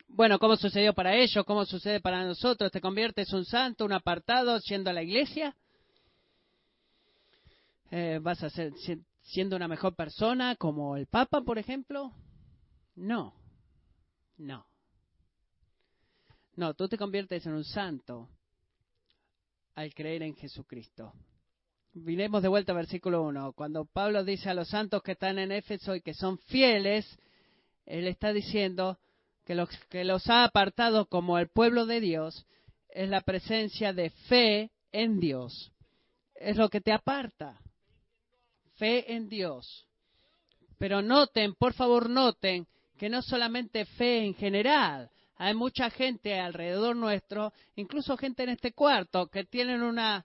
Bueno, 0.08 0.38
¿cómo 0.38 0.56
sucedió 0.56 0.94
para 0.94 1.16
ellos? 1.16 1.44
¿Cómo 1.44 1.64
sucede 1.64 2.00
para 2.00 2.24
nosotros? 2.24 2.70
¿Te 2.70 2.80
conviertes 2.80 3.32
un 3.32 3.44
santo, 3.44 3.84
un 3.84 3.92
apartado, 3.92 4.60
siendo 4.60 4.90
a 4.90 4.92
la 4.92 5.02
iglesia? 5.02 5.56
Eh, 7.90 8.20
¿Vas 8.22 8.42
a 8.42 8.50
ser 8.50 8.72
siendo 9.22 9.56
una 9.56 9.68
mejor 9.68 9.94
persona 9.96 10.56
como 10.56 10.96
el 10.96 11.06
Papa, 11.06 11.42
por 11.42 11.58
ejemplo? 11.58 12.12
No, 12.96 13.34
no. 14.38 14.66
No, 16.56 16.74
tú 16.74 16.88
te 16.88 16.96
conviertes 16.96 17.44
en 17.46 17.54
un 17.54 17.64
santo 17.64 18.28
al 19.74 19.92
creer 19.92 20.22
en 20.22 20.36
Jesucristo. 20.36 21.12
Vinemos 21.92 22.42
de 22.42 22.48
vuelta 22.48 22.72
al 22.72 22.78
versículo 22.78 23.22
1. 23.22 23.52
Cuando 23.54 23.84
Pablo 23.84 24.24
dice 24.24 24.50
a 24.50 24.54
los 24.54 24.68
santos 24.68 25.02
que 25.02 25.12
están 25.12 25.38
en 25.38 25.52
Éfeso 25.52 25.94
y 25.94 26.00
que 26.00 26.14
son 26.14 26.38
fieles, 26.38 27.06
él 27.86 28.06
está 28.06 28.32
diciendo 28.32 28.98
que 29.44 29.54
los 29.54 29.68
que 29.90 30.04
los 30.04 30.28
ha 30.28 30.44
apartado 30.44 31.06
como 31.06 31.38
el 31.38 31.48
pueblo 31.48 31.86
de 31.86 32.00
Dios 32.00 32.46
es 32.88 33.08
la 33.08 33.20
presencia 33.20 33.92
de 33.92 34.10
fe 34.10 34.70
en 34.92 35.18
Dios. 35.18 35.72
Es 36.34 36.56
lo 36.56 36.68
que 36.68 36.80
te 36.80 36.92
aparta. 36.92 37.60
Fe 38.76 39.14
en 39.14 39.28
Dios. 39.28 39.86
Pero 40.78 41.02
noten, 41.02 41.54
por 41.54 41.74
favor 41.74 42.08
noten, 42.08 42.66
que 42.98 43.08
no 43.08 43.22
solamente 43.22 43.84
fe 43.84 44.24
en 44.24 44.34
general. 44.34 45.10
Hay 45.36 45.54
mucha 45.54 45.90
gente 45.90 46.38
alrededor 46.38 46.94
nuestro, 46.94 47.52
incluso 47.76 48.16
gente 48.16 48.44
en 48.44 48.50
este 48.50 48.72
cuarto, 48.72 49.26
que 49.26 49.44
tienen 49.44 49.82
una 49.82 50.24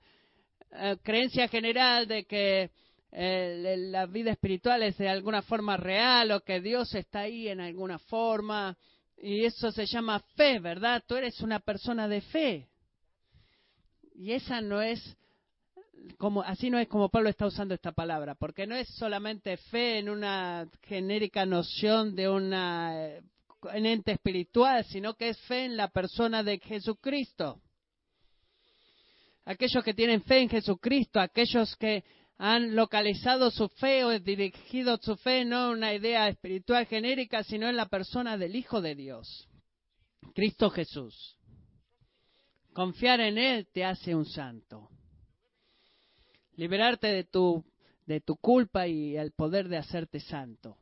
eh, 0.72 0.98
creencia 1.02 1.48
general 1.48 2.08
de 2.08 2.26
que 2.26 2.70
eh, 3.12 3.76
la 3.90 4.06
vida 4.06 4.32
espiritual 4.32 4.84
es 4.84 4.98
de 4.98 5.10
alguna 5.10 5.42
forma 5.42 5.78
real 5.78 6.32
o 6.32 6.42
que 6.42 6.62
Dios 6.62 6.94
está 6.94 7.22
ahí 7.22 7.48
en 7.48 7.60
alguna 7.60 7.98
forma 7.98 8.78
y 9.22 9.46
eso 9.46 9.72
se 9.72 9.86
llama 9.86 10.20
fe, 10.36 10.60
¿verdad? 10.60 11.04
Tú 11.06 11.16
eres 11.16 11.42
una 11.42 11.60
persona 11.60 12.08
de 12.08 12.22
fe. 12.22 12.68
Y 14.16 14.32
esa 14.34 14.62
no 14.62 14.82
es 14.82 15.18
así 16.46 16.70
no 16.70 16.80
es 16.80 16.88
como 16.88 17.10
Pablo 17.10 17.30
está 17.30 17.46
usando 17.46 17.74
esta 17.74 17.92
palabra, 17.92 18.36
porque 18.36 18.68
no 18.68 18.76
es 18.76 18.88
solamente 18.96 19.58
fe 19.58 20.00
en 20.00 20.10
una 20.10 20.68
genérica 20.84 21.46
noción 21.46 22.16
de 22.16 22.30
una 22.30 23.08
eh, 23.08 23.22
ente 23.74 24.12
espiritual, 24.14 24.84
sino 24.86 25.14
que 25.16 25.30
es 25.30 25.40
fe 25.42 25.66
en 25.66 25.78
la 25.78 25.90
persona 25.90 26.44
de 26.44 26.60
Jesucristo. 26.60 27.62
Aquellos 29.46 29.84
que 29.84 29.94
tienen 29.94 30.22
fe 30.24 30.42
en 30.42 30.50
Jesucristo, 30.50 31.20
aquellos 31.20 31.76
que 31.78 32.04
han 32.38 32.76
localizado 32.76 33.52
su 33.52 33.68
fe 33.68 34.06
o 34.06 34.18
dirigido 34.20 34.98
su 35.02 35.18
fe 35.18 35.44
no 35.44 35.72
en 35.72 35.78
una 35.78 35.94
idea 35.94 36.30
espiritual 36.30 36.86
genérica, 36.86 37.44
sino 37.44 37.68
en 37.68 37.76
la 37.76 37.88
persona 37.88 38.38
del 38.38 38.56
Hijo 38.56 38.82
de 38.82 38.96
Dios, 38.96 39.50
Cristo 40.34 40.70
Jesús. 40.70 41.36
Confiar 42.74 43.20
en 43.20 43.38
Él 43.38 43.68
te 43.74 43.84
hace 43.84 44.16
un 44.16 44.26
santo. 44.26 44.90
Liberarte 46.60 47.08
de 47.08 47.24
tu, 47.24 47.64
de 48.06 48.22
tu 48.22 48.36
culpa 48.36 48.88
y 48.88 49.16
el 49.16 49.32
poder 49.32 49.70
de 49.70 49.78
hacerte 49.78 50.20
santo. 50.20 50.78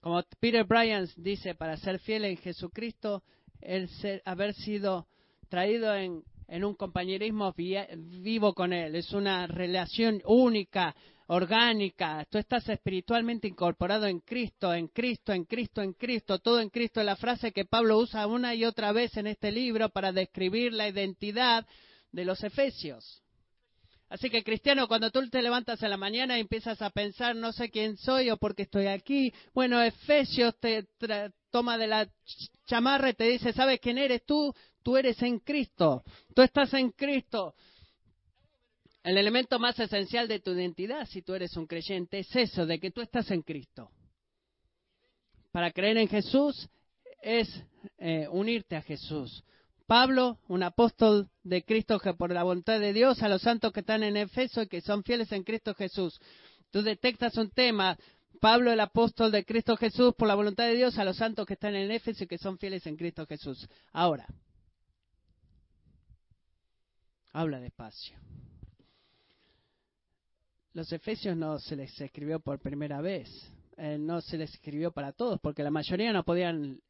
Como 0.00 0.22
Peter 0.38 0.64
Bryan 0.64 1.08
dice, 1.16 1.54
para 1.54 1.76
ser 1.76 1.98
fiel 1.98 2.24
en 2.24 2.36
Jesucristo, 2.36 3.22
el 3.60 3.90
haber 4.24 4.54
sido 4.54 5.06
traído 5.48 5.94
en 5.94 6.22
en 6.50 6.64
un 6.64 6.74
compañerismo 6.74 7.54
vivo 7.56 8.54
con 8.54 8.72
Él. 8.72 8.96
Es 8.96 9.12
una 9.12 9.46
relación 9.46 10.20
única, 10.24 10.94
orgánica. 11.28 12.26
Tú 12.28 12.38
estás 12.38 12.68
espiritualmente 12.68 13.46
incorporado 13.46 14.06
en 14.06 14.18
Cristo, 14.18 14.74
en 14.74 14.88
Cristo, 14.88 15.32
en 15.32 15.44
Cristo, 15.44 15.80
en 15.80 15.92
Cristo. 15.92 16.40
Todo 16.40 16.60
en 16.60 16.68
Cristo 16.68 17.02
la 17.04 17.14
frase 17.14 17.52
que 17.52 17.64
Pablo 17.64 17.98
usa 17.98 18.26
una 18.26 18.54
y 18.54 18.64
otra 18.64 18.90
vez 18.90 19.16
en 19.16 19.28
este 19.28 19.52
libro 19.52 19.90
para 19.90 20.12
describir 20.12 20.72
la 20.72 20.88
identidad 20.88 21.64
de 22.10 22.24
los 22.24 22.42
efesios. 22.42 23.22
Así 24.10 24.28
que 24.28 24.42
cristiano, 24.42 24.88
cuando 24.88 25.12
tú 25.12 25.30
te 25.30 25.40
levantas 25.40 25.80
en 25.84 25.90
la 25.90 25.96
mañana 25.96 26.36
y 26.36 26.40
empiezas 26.40 26.82
a 26.82 26.90
pensar, 26.90 27.36
no 27.36 27.52
sé 27.52 27.70
quién 27.70 27.96
soy 27.96 28.28
o 28.28 28.36
por 28.36 28.56
qué 28.56 28.62
estoy 28.62 28.88
aquí, 28.88 29.32
bueno, 29.54 29.80
Efesios 29.80 30.58
te 30.58 30.88
toma 31.52 31.78
de 31.78 31.86
la 31.86 32.10
chamarra 32.66 33.10
y 33.10 33.14
te 33.14 33.24
dice, 33.24 33.52
¿sabes 33.52 33.78
quién 33.78 33.98
eres 33.98 34.26
tú? 34.26 34.52
Tú 34.82 34.96
eres 34.96 35.22
en 35.22 35.38
Cristo, 35.38 36.02
tú 36.34 36.42
estás 36.42 36.74
en 36.74 36.90
Cristo. 36.90 37.54
El 39.04 39.16
elemento 39.16 39.60
más 39.60 39.78
esencial 39.78 40.26
de 40.26 40.40
tu 40.40 40.50
identidad, 40.50 41.06
si 41.06 41.22
tú 41.22 41.34
eres 41.34 41.56
un 41.56 41.68
creyente, 41.68 42.18
es 42.18 42.34
eso, 42.34 42.66
de 42.66 42.80
que 42.80 42.90
tú 42.90 43.02
estás 43.02 43.30
en 43.30 43.42
Cristo. 43.42 43.90
Para 45.52 45.70
creer 45.70 45.98
en 45.98 46.08
Jesús 46.08 46.68
es 47.22 47.48
eh, 47.98 48.26
unirte 48.28 48.74
a 48.74 48.82
Jesús. 48.82 49.44
Pablo, 49.90 50.38
un 50.46 50.62
apóstol 50.62 51.28
de 51.42 51.64
Cristo 51.64 51.98
que 51.98 52.14
por 52.14 52.30
la 52.30 52.44
voluntad 52.44 52.78
de 52.78 52.92
Dios, 52.92 53.24
a 53.24 53.28
los 53.28 53.42
santos 53.42 53.72
que 53.72 53.80
están 53.80 54.04
en 54.04 54.16
Efeso 54.16 54.62
y 54.62 54.68
que 54.68 54.80
son 54.80 55.02
fieles 55.02 55.32
en 55.32 55.42
Cristo 55.42 55.74
Jesús. 55.74 56.20
Tú 56.70 56.80
detectas 56.80 57.36
un 57.36 57.50
tema, 57.50 57.98
Pablo, 58.40 58.70
el 58.70 58.78
apóstol 58.78 59.32
de 59.32 59.44
Cristo 59.44 59.76
Jesús, 59.76 60.14
por 60.16 60.28
la 60.28 60.36
voluntad 60.36 60.68
de 60.68 60.76
Dios, 60.76 60.96
a 60.96 61.04
los 61.04 61.16
santos 61.16 61.44
que 61.44 61.54
están 61.54 61.74
en 61.74 61.90
Éfeso 61.90 62.22
y 62.22 62.28
que 62.28 62.38
son 62.38 62.56
fieles 62.56 62.86
en 62.86 62.94
Cristo 62.94 63.26
Jesús. 63.26 63.68
Ahora, 63.90 64.28
habla 67.32 67.58
despacio. 67.58 68.16
Los 70.72 70.92
Efesios 70.92 71.36
no 71.36 71.58
se 71.58 71.74
les 71.74 72.00
escribió 72.00 72.38
por 72.38 72.60
primera 72.60 73.00
vez, 73.00 73.28
eh, 73.76 73.98
no 73.98 74.20
se 74.20 74.38
les 74.38 74.54
escribió 74.54 74.92
para 74.92 75.10
todos, 75.10 75.40
porque 75.40 75.64
la 75.64 75.72
mayoría 75.72 76.12
no 76.12 76.22
podían 76.22 76.80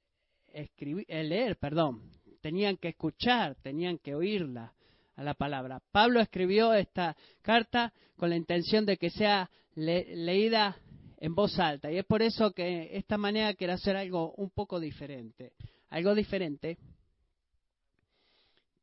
escribir, 0.53 1.07
eh, 1.09 1.25
leer, 1.25 1.57
perdón, 1.57 2.20
tenían 2.41 2.77
que 2.77 2.89
escuchar, 2.89 3.57
tenían 3.63 3.99
que 3.99 4.15
oírla 4.15 4.75
a 5.17 5.23
la 5.23 5.35
palabra. 5.35 5.81
Pablo 5.93 6.21
escribió 6.21 6.73
esta 6.73 7.17
carta 7.43 7.93
con 8.17 8.31
la 8.31 8.37
intención 8.37 8.87
de 8.87 8.97
que 8.97 9.11
sea 9.11 9.51
leída 9.75 10.77
en 11.19 11.35
voz 11.35 11.59
alta. 11.59 11.93
Y 11.93 11.99
es 11.99 12.05
por 12.05 12.23
eso 12.23 12.53
que 12.53 12.97
esta 12.97 13.19
manera 13.19 13.55
quiero 13.55 13.75
hacer 13.75 13.97
algo 13.97 14.33
un 14.37 14.51
poco 14.51 14.81
diferente. 14.81 15.53
Algo 15.91 16.15
diferente. 16.15 16.79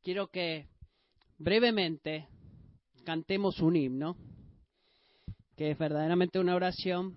Quiero 0.02 0.28
que 0.28 0.68
brevemente 1.38 2.28
cantemos 3.04 3.60
un 3.60 3.76
himno, 3.76 4.16
que 5.56 5.72
es 5.72 5.78
verdaderamente 5.78 6.38
una 6.38 6.54
oración, 6.54 7.16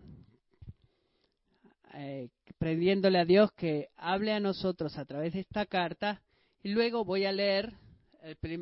eh, 1.94 2.30
pidiéndole 2.58 3.20
a 3.20 3.26
Dios 3.26 3.52
que 3.52 3.90
hable 3.98 4.32
a 4.32 4.40
nosotros 4.40 4.98
a 4.98 5.06
través 5.06 5.34
de 5.34 5.42
esta 5.42 5.66
carta. 5.66 6.22
Y 6.64 6.70
luego 6.70 7.04
voy 7.04 7.26
a 7.26 7.32
leer 7.32 7.74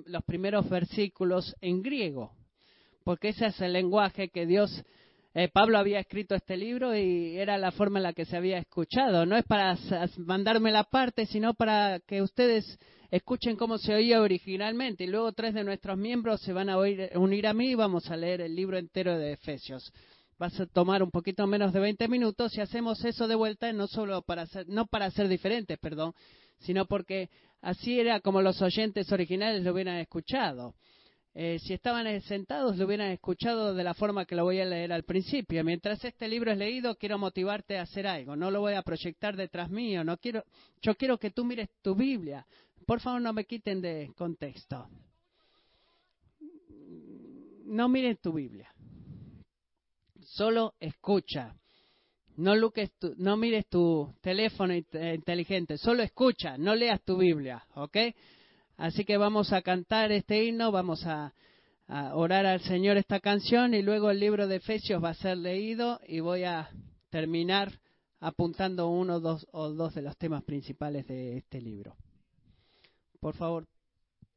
los 0.06 0.24
primeros 0.24 0.70
versículos 0.70 1.56
en 1.60 1.82
griego, 1.82 2.32
porque 3.04 3.30
ese 3.30 3.48
es 3.48 3.60
el 3.62 3.74
lenguaje 3.74 4.30
que 4.30 4.46
Dios 4.46 4.84
eh, 5.36 5.48
Pablo 5.48 5.78
había 5.78 6.00
escrito 6.00 6.34
este 6.34 6.58
libro 6.58 6.96
y 6.96 7.38
era 7.38 7.58
la 7.58 7.72
forma 7.72 8.00
en 8.00 8.04
la 8.04 8.14
que 8.14 8.26
se 8.26 8.36
había 8.36 8.58
escuchado. 8.58 9.26
No 9.26 9.38
es 9.38 9.46
para 9.46 9.78
mandarme 10.18 10.72
la 10.72 10.84
parte, 10.84 11.28
sino 11.28 11.54
para 11.54 12.00
que 12.00 12.22
ustedes 12.24 12.80
escuchen 13.12 13.56
cómo 13.56 13.78
se 13.78 13.94
oía 13.94 14.22
originalmente. 14.22 15.04
Y 15.04 15.08
luego 15.08 15.32
tres 15.34 15.54
de 15.54 15.64
nuestros 15.64 15.98
miembros 15.98 16.42
se 16.42 16.52
van 16.52 16.70
a 16.70 16.78
unir 16.78 17.48
a 17.48 17.54
mí 17.54 17.72
y 17.72 17.76
vamos 17.76 18.10
a 18.10 18.18
leer 18.18 18.42
el 18.42 18.56
libro 18.56 18.78
entero 18.78 19.18
de 19.18 19.34
Efesios. 19.34 19.94
Vas 20.40 20.60
a 20.60 20.66
tomar 20.66 21.04
un 21.04 21.12
poquito 21.12 21.46
menos 21.46 21.74
de 21.74 21.80
20 21.80 22.08
minutos 22.08 22.58
y 22.58 22.62
hacemos 22.62 23.04
eso 23.06 23.28
de 23.28 23.36
vuelta, 23.36 23.72
no 23.72 23.88
solo 23.88 24.24
para 24.24 24.48
ser, 24.48 24.68
no 24.68 24.88
para 24.88 25.12
ser 25.12 25.28
diferentes, 25.28 25.78
perdón, 25.78 26.14
sino 26.60 26.86
porque 26.86 27.30
así 27.62 28.00
era 28.00 28.20
como 28.22 28.42
los 28.42 28.62
oyentes 28.62 29.12
originales 29.12 29.64
lo 29.64 29.74
hubieran 29.74 29.98
escuchado. 29.98 30.76
eh, 31.36 31.60
si 31.60 31.74
estaban 31.74 32.20
sentados, 32.22 32.78
lo 32.78 32.86
hubieran 32.86 33.12
escuchado 33.12 33.74
de 33.74 33.84
la 33.84 33.94
forma 33.94 34.26
que 34.26 34.36
lo 34.36 34.44
voy 34.44 34.60
a 34.60 34.66
leer 34.66 34.92
al 34.92 35.04
principio. 35.04 35.64
Mientras 35.64 36.04
este 36.04 36.28
libro 36.28 36.52
es 36.52 36.58
leído, 36.58 36.96
quiero 36.96 37.18
motivarte 37.18 37.78
a 37.78 37.84
hacer 37.84 38.08
algo. 38.08 38.36
No 38.36 38.52
lo 38.52 38.62
voy 38.62 38.74
a 38.74 38.82
proyectar 38.82 39.38
detrás 39.38 39.70
mío. 39.70 40.04
No 40.04 40.18
quiero, 40.18 40.44
yo 40.82 40.96
quiero 40.96 41.18
que 41.18 41.32
tú 41.32 41.46
mires 41.46 41.70
tu 41.82 41.96
Biblia. 41.96 42.46
Por 42.86 43.00
favor, 43.00 43.22
no 43.22 43.32
me 43.32 43.46
quiten 43.46 43.80
de 43.80 44.12
contexto. 44.18 44.90
No 47.66 47.88
miren 47.88 48.18
tu 48.18 48.34
Biblia. 48.34 48.74
Solo 50.24 50.74
escucha. 50.80 51.56
No, 52.40 52.54
no 53.18 53.38
mires 53.38 53.68
tu 53.68 54.14
teléfono 54.22 54.74
inteligente. 54.74 55.78
Solo 55.78 56.04
escucha. 56.04 56.58
No 56.58 56.74
leas 56.74 57.02
tu 57.04 57.18
Biblia. 57.18 57.66
¿Ok? 57.76 57.98
Así 58.78 59.04
que 59.04 59.18
vamos 59.18 59.52
a 59.52 59.62
cantar 59.62 60.14
este 60.14 60.46
himno, 60.46 60.72
vamos 60.72 61.06
a, 61.06 61.34
orar 62.14 62.46
al 62.46 62.62
Señor 62.62 62.98
esta 62.98 63.20
canción 63.20 63.74
y 63.74 63.82
luego 63.82 64.10
el 64.10 64.20
libro 64.20 64.48
de 64.48 64.58
Efesios 64.58 65.04
va 65.04 65.10
a 65.10 65.16
ser 65.16 65.38
leído 65.38 66.00
y 66.08 66.20
voy 66.20 66.44
a 66.44 66.70
terminar 67.10 67.80
apuntando 68.20 68.90
uno 68.90 69.20
dos, 69.20 69.46
o 69.52 69.70
dos 69.70 69.96
de 69.96 70.04
los 70.04 70.16
temas 70.16 70.44
principales 70.44 71.08
de 71.08 71.40
este 71.40 71.60
libro. 71.60 71.98
Por 73.20 73.36
favor, 73.36 73.68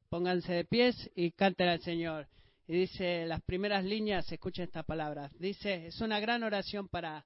pónganse 0.08 0.54
de 0.54 0.64
pies 0.64 1.10
y 1.14 1.30
canten 1.32 1.68
al 1.68 1.80
Señor. 1.82 2.26
Y 2.66 2.72
dice 2.72 3.26
las 3.26 3.42
primeras 3.42 3.84
líneas, 3.84 4.32
escuchen 4.32 4.64
esta 4.64 4.82
palabra. 4.82 5.30
Dice, 5.38 5.86
es 5.86 6.00
una 6.00 6.18
gran 6.18 6.42
oración 6.42 6.88
para 6.88 7.24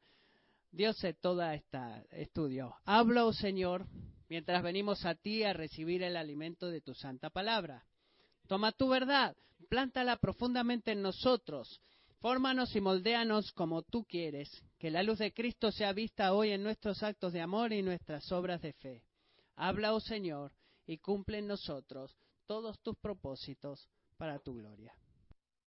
Dios 0.70 1.02
en 1.04 1.16
todo 1.20 1.42
este 1.50 1.78
estudio. 2.10 2.74
Habla, 2.84 3.24
oh 3.24 3.32
Señor, 3.32 3.86
mientras 4.28 4.62
venimos 4.62 5.04
a 5.04 5.14
ti 5.14 5.42
a 5.42 5.52
recibir 5.52 6.02
el 6.02 6.16
alimento 6.16 6.68
de 6.68 6.80
tu 6.80 6.94
santa 6.94 7.30
palabra. 7.30 7.84
Toma 8.46 8.72
tu 8.72 8.88
verdad, 8.88 9.36
plántala 9.68 10.16
profundamente 10.16 10.92
en 10.92 11.02
nosotros, 11.02 11.80
fórmanos 12.20 12.74
y 12.76 12.80
moldéanos 12.80 13.52
como 13.52 13.82
tú 13.82 14.04
quieres, 14.04 14.50
que 14.78 14.90
la 14.90 15.02
luz 15.02 15.18
de 15.18 15.32
Cristo 15.32 15.72
sea 15.72 15.92
vista 15.92 16.32
hoy 16.32 16.50
en 16.50 16.62
nuestros 16.62 17.02
actos 17.02 17.32
de 17.32 17.40
amor 17.40 17.72
y 17.72 17.82
nuestras 17.82 18.30
obras 18.32 18.60
de 18.62 18.72
fe. 18.74 19.02
Habla, 19.56 19.94
oh 19.94 20.00
Señor, 20.00 20.52
y 20.86 20.98
cumple 20.98 21.38
en 21.38 21.46
nosotros 21.46 22.16
todos 22.46 22.80
tus 22.80 22.96
propósitos 22.98 23.88
para 24.16 24.38
tu 24.38 24.54
gloria. 24.54 24.94